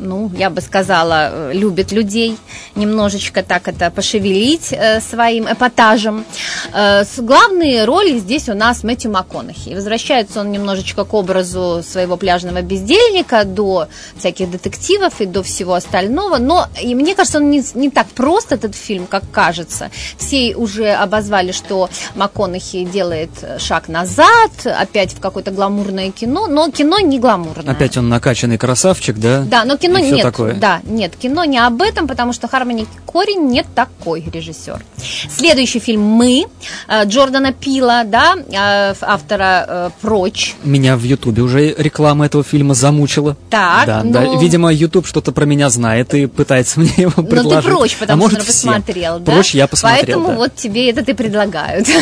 ну, 0.05 0.31
я 0.37 0.51
бы 0.51 0.61
сказала, 0.61 1.31
э, 1.31 1.53
любит 1.55 1.93
людей. 1.93 2.37
Немножечко 2.77 3.43
так 3.43 3.69
это 3.69 3.90
пошевелить 3.90 4.73
э, 4.73 5.01
своим 5.01 5.47
эпатажем. 5.47 6.25
Э, 6.73 7.05
главные 7.19 7.85
роли 7.85 8.19
здесь 8.19 8.49
у 8.49 8.55
нас 8.55 8.85
Мэтью 8.85 9.11
МакКонахи. 9.11 9.75
Возвращается 9.75 10.40
он 10.40 10.53
немножечко 10.53 11.05
к 11.05 11.14
образу 11.14 11.83
своего 11.83 12.17
пляжного 12.17 12.62
бездельника 12.62 13.45
до 13.45 13.88
всяких 14.17 14.51
детективов 14.51 15.21
и 15.21 15.27
до 15.27 15.43
всего 15.43 15.75
остального. 15.75 16.38
Но 16.38 16.69
и 16.83 16.95
мне 16.95 17.14
кажется, 17.14 17.38
он 17.38 17.51
не, 17.51 17.62
не 17.75 17.90
так 17.90 18.07
прост, 18.09 18.53
этот 18.53 18.75
фильм, 18.75 19.07
как 19.07 19.25
кажется. 19.33 19.90
Все 20.19 20.55
уже 20.55 20.93
обозвали, 20.93 21.53
что 21.53 21.88
МакКонахи 22.14 22.85
делает 22.85 23.31
шаг 23.59 23.88
назад, 23.88 24.53
опять 24.64 25.12
в 25.14 25.21
какое-то 25.21 25.51
гламурное 25.51 26.11
кино, 26.11 26.47
но 26.47 26.71
кино 26.71 26.99
не 27.01 27.19
гламурное. 27.19 27.75
Опять 27.75 27.97
он 27.97 28.09
накачанный 28.09 28.59
красавчик, 28.59 29.17
да? 29.17 29.43
Да, 29.43 29.64
но 29.64 29.77
кино 29.77 29.93
кино 30.00 30.09
и 30.09 30.12
нет, 30.12 30.22
такое. 30.22 30.54
Да, 30.54 30.80
нет, 30.85 31.16
кино 31.16 31.44
не 31.44 31.59
об 31.59 31.83
этом, 31.83 32.07
потому 32.09 32.33
что 32.33 32.48
Хармони 32.48 32.87
Корень 33.07 33.48
не 33.48 33.62
такой 33.62 34.24
режиссер. 34.33 34.83
Следующий 35.30 35.78
фильм 35.78 36.02
«Мы» 36.02 36.46
э, 36.88 37.04
Джордана 37.04 37.52
Пила, 37.52 38.04
да, 38.04 38.35
э, 38.37 38.94
автора 39.00 39.64
э, 39.68 39.90
«Прочь». 40.00 40.54
Меня 40.64 40.96
в 40.96 41.02
Ютубе 41.02 41.42
уже 41.42 41.74
реклама 41.74 42.26
этого 42.26 42.42
фильма 42.42 42.74
замучила. 42.74 43.37
Так, 43.50 43.87
да, 43.87 44.02
ну- 44.02 44.12
да. 44.12 44.24
Видимо, 44.40 44.72
Ютуб 44.72 45.07
что-то 45.07 45.33
про 45.33 45.44
меня 45.44 45.70
знает 45.70 46.12
и 46.14 46.26
пытается 46.26 46.80
мне 46.80 46.92
его 46.96 47.12
Но 47.16 47.22
предложить. 47.22 47.54
Ну, 47.54 47.61
ты 47.62 47.68
прочь, 47.68 47.96
а 47.96 48.00
потому 48.00 48.22
может, 48.22 48.42
что 48.42 48.46
посмотрел, 48.46 49.18
да? 49.20 49.33
Прочь 49.33 49.54
я 49.54 49.66
посмотрел, 49.66 50.04
Поэтому 50.04 50.28
да. 50.28 50.35
вот 50.35 50.54
тебе 50.57 50.90
это 50.90 51.02
и 51.02 51.14
предлагают. 51.14 51.87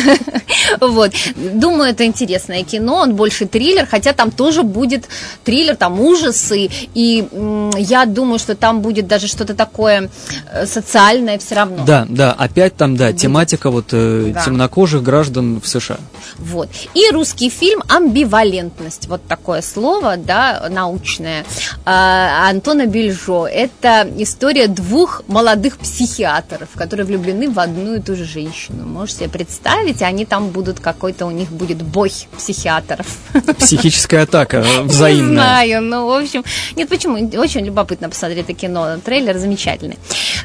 Вот. 0.79 1.11
Думаю, 1.35 1.91
это 1.91 2.05
интересное 2.05 2.63
кино, 2.63 2.95
он 2.97 3.15
больше 3.15 3.45
триллер, 3.45 3.85
хотя 3.85 4.13
там 4.13 4.31
тоже 4.31 4.63
будет 4.63 5.07
триллер, 5.43 5.75
там 5.75 5.99
ужасы, 5.99 6.69
и 6.93 7.27
м, 7.31 7.69
я 7.77 8.05
думаю, 8.05 8.39
что 8.39 8.55
там 8.55 8.81
будет 8.81 9.07
даже 9.07 9.27
что-то 9.27 9.53
такое 9.53 10.09
э, 10.51 10.65
социальное 10.65 11.37
все 11.37 11.55
равно. 11.55 11.83
Да, 11.85 12.05
да, 12.09 12.31
опять 12.33 12.75
там, 12.75 12.95
да, 12.95 13.13
тематика 13.13 13.69
вот 13.69 13.87
э, 13.91 14.31
Да. 14.33 14.43
темнокожих 14.45 15.01
граждан 15.03 15.59
в 15.61 15.67
США. 15.67 15.97
Вот. 16.37 16.69
И 16.93 17.09
русский 17.11 17.49
фильм 17.49 17.83
«Амбивалентность». 17.87 19.07
Вот 19.07 19.25
такое 19.27 19.61
слово, 19.61 20.17
да, 20.17 20.67
научное. 20.69 21.45
А, 21.85 22.49
Антона 22.49 22.85
Бельжо. 22.85 23.47
Это 23.47 24.07
история 24.17 24.67
двух 24.67 25.23
молодых 25.27 25.77
психиатров, 25.77 26.69
которые 26.75 27.05
влюблены 27.05 27.49
в 27.49 27.59
одну 27.59 27.95
и 27.95 27.99
ту 27.99 28.15
же 28.15 28.25
женщину. 28.25 28.85
Можешь 28.85 29.15
себе 29.15 29.29
представить, 29.29 30.01
они 30.01 30.25
там 30.25 30.49
будут, 30.49 30.79
какой-то 30.79 31.25
у 31.25 31.31
них 31.31 31.49
будет 31.49 31.81
бой 31.81 32.11
психиатров. 32.37 33.05
Психическая 33.59 34.23
атака 34.23 34.57
э, 34.57 34.63
Не 34.83 34.87
взаимная. 34.87 35.33
знаю, 35.33 35.81
ну, 35.81 36.07
в 36.07 36.11
общем... 36.11 36.43
Нет, 36.75 36.89
почему? 36.89 37.15
Очень 37.39 37.65
любопытно 37.65 38.09
посмотреть 38.09 38.43
это 38.45 38.53
кино. 38.53 38.97
Трейлер 39.03 39.37
замечательный. 39.37 39.97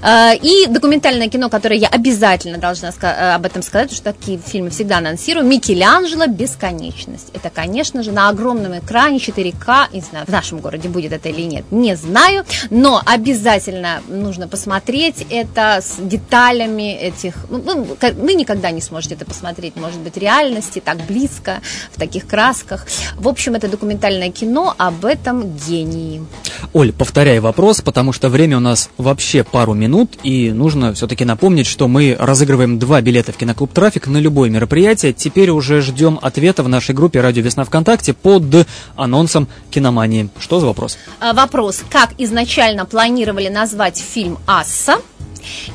А, 0.03 0.33
И 0.35 0.67
документальное 0.67 1.29
кино, 1.29 1.49
которое 1.49 1.77
я 1.77 1.88
обязательно 1.88 2.59
должна 2.59 2.91
э, 3.01 3.35
об 3.35 3.45
этом 3.47 3.62
сказать, 3.62 3.91
потому 3.91 3.97
что 3.97 4.12
такие 4.12 4.38
фильмы 4.38 4.71
всегда 4.71 4.99
анонсирую. 4.99 5.47
Микеланджело 5.68 6.26
«Бесконечность». 6.26 7.28
Это, 7.35 7.50
конечно 7.50 8.02
же, 8.02 8.11
на 8.11 8.31
огромном 8.31 8.78
экране 8.78 9.18
4К. 9.18 9.88
Не 9.92 10.00
знаю, 10.00 10.24
в 10.24 10.31
нашем 10.31 10.61
городе 10.61 10.88
будет 10.88 11.12
это 11.12 11.28
или 11.28 11.42
нет, 11.42 11.66
не 11.70 11.94
знаю. 11.94 12.46
Но 12.70 13.02
обязательно 13.04 14.00
нужно 14.09 14.48
посмотреть 14.48 15.26
это 15.28 15.81
с 15.83 15.96
деталями 15.98 16.94
этих... 16.94 17.35
ну, 17.50 17.85
Вы, 17.85 18.12
вы 18.12 18.33
никогда 18.33 18.70
не 18.70 18.81
сможете 18.81 19.14
это 19.14 19.26
посмотреть, 19.26 19.76
может 19.76 20.00
быть, 20.00 20.16
реальности, 20.16 20.81
так 20.83 21.04
близко, 21.07 21.61
в 21.92 21.98
таких 21.98 22.26
красках. 22.26 22.87
В 23.16 23.28
общем, 23.28 23.54
это 23.54 23.68
документальное 23.68 24.31
кино 24.31 24.74
об 24.78 25.04
этом 25.04 25.54
гении. 25.68 26.24
Оль, 26.72 26.92
повторяй 26.92 27.40
вопрос, 27.40 27.83
потому 27.83 28.14
что 28.14 28.31
время 28.31 28.57
у 28.57 28.61
нас 28.61 28.88
вообще 28.96 29.44
пару 29.44 29.74
минут, 29.74 30.18
и 30.22 30.50
нужно 30.50 30.94
все-таки 30.94 31.26
напомнить, 31.26 31.66
что 31.66 31.88
мы 31.88 32.16
разыгрываем 32.18 32.78
два 32.78 33.02
билета 33.02 33.33
в 33.33 33.37
киноклуб 33.37 33.70
«Трафик» 33.74 34.07
на 34.07 34.16
любое 34.16 34.48
мероприятие. 34.48 35.12
Теперь 35.12 35.50
уже 35.59 35.81
ждем 35.83 36.18
ответа 36.23 36.62
в 36.62 36.68
нашей 36.68 36.94
группе 36.94 37.21
«Радио 37.21 37.42
Весна 37.42 37.64
ВКонтакте» 37.64 38.14
под 38.14 38.66
анонсом 38.97 39.47
киномании. 39.71 40.29
Что 40.40 40.61
за 40.61 40.66
вопрос? 40.66 40.97
А, 41.21 41.33
Вопрос, 41.35 41.83
как 41.90 42.11
изначально 42.18 42.87
планировали 42.87 43.49
назвать 43.49 43.99
фильм 43.99 44.38
«Асса»? 44.47 44.97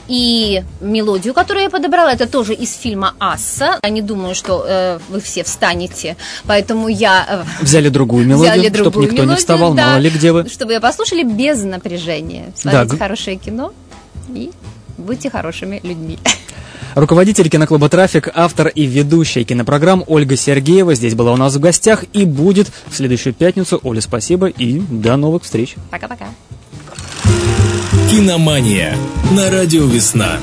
И 0.08 0.64
мелодию, 0.82 1.34
которую 1.34 1.64
я 1.64 1.70
подобрала, 1.70 2.12
это 2.12 2.28
тоже 2.28 2.54
из 2.54 2.74
фильма 2.76 3.14
«Асса». 3.20 3.80
Я 3.84 3.90
не 3.90 4.02
думаю, 4.02 4.36
что 4.36 4.64
э, 4.68 5.00
вы 5.10 5.20
все 5.20 5.44
встанете, 5.44 6.16
поэтому 6.46 6.88
я... 6.90 7.46
э, 7.60 7.64
Взяли 7.64 7.90
другую 7.90 8.26
мелодию, 8.28 8.54
взяли 8.54 8.76
чтобы 8.76 9.02
никто 9.02 9.16
не 9.16 9.22
мелодию, 9.22 9.38
вставал, 9.38 9.74
да, 9.74 9.88
мало 9.88 9.98
ли 10.00 10.10
где 10.10 10.32
вы. 10.32 10.48
Чтобы 10.50 10.74
ее 10.74 10.80
послушали 10.80 11.24
без 11.24 11.64
напряжения. 11.64 12.54
Да, 12.64 12.72
Смотрите 12.72 12.92
г- 12.92 12.98
хорошее 12.98 13.38
кино 13.38 13.74
и 14.30 14.52
будьте 14.98 15.30
хорошими 15.30 15.80
людьми. 15.84 16.20
Руководитель 16.96 17.50
киноклуба 17.50 17.90
«Трафик», 17.90 18.30
автор 18.34 18.68
и 18.68 18.86
ведущая 18.86 19.44
кинопрограмм 19.44 20.04
Ольга 20.08 20.36
Сергеева 20.36 20.94
здесь 20.96 21.16
была 21.16 21.32
у 21.34 21.38
нас 21.38 21.56
в 21.56 21.60
гостях 21.60 22.06
и 22.14 22.26
будет 22.26 22.72
в 22.88 22.96
следующую 22.96 23.34
пятницу. 23.34 23.80
Оля, 23.84 24.02
спасибо 24.02 24.48
и 24.48 24.80
до 24.80 25.18
новых 25.18 25.44
встреч. 25.44 25.76
Пока-пока. 25.90 26.26
Киномания 28.12 28.96
на 29.32 29.50
радио 29.50 29.86
«Весна». 29.86 30.38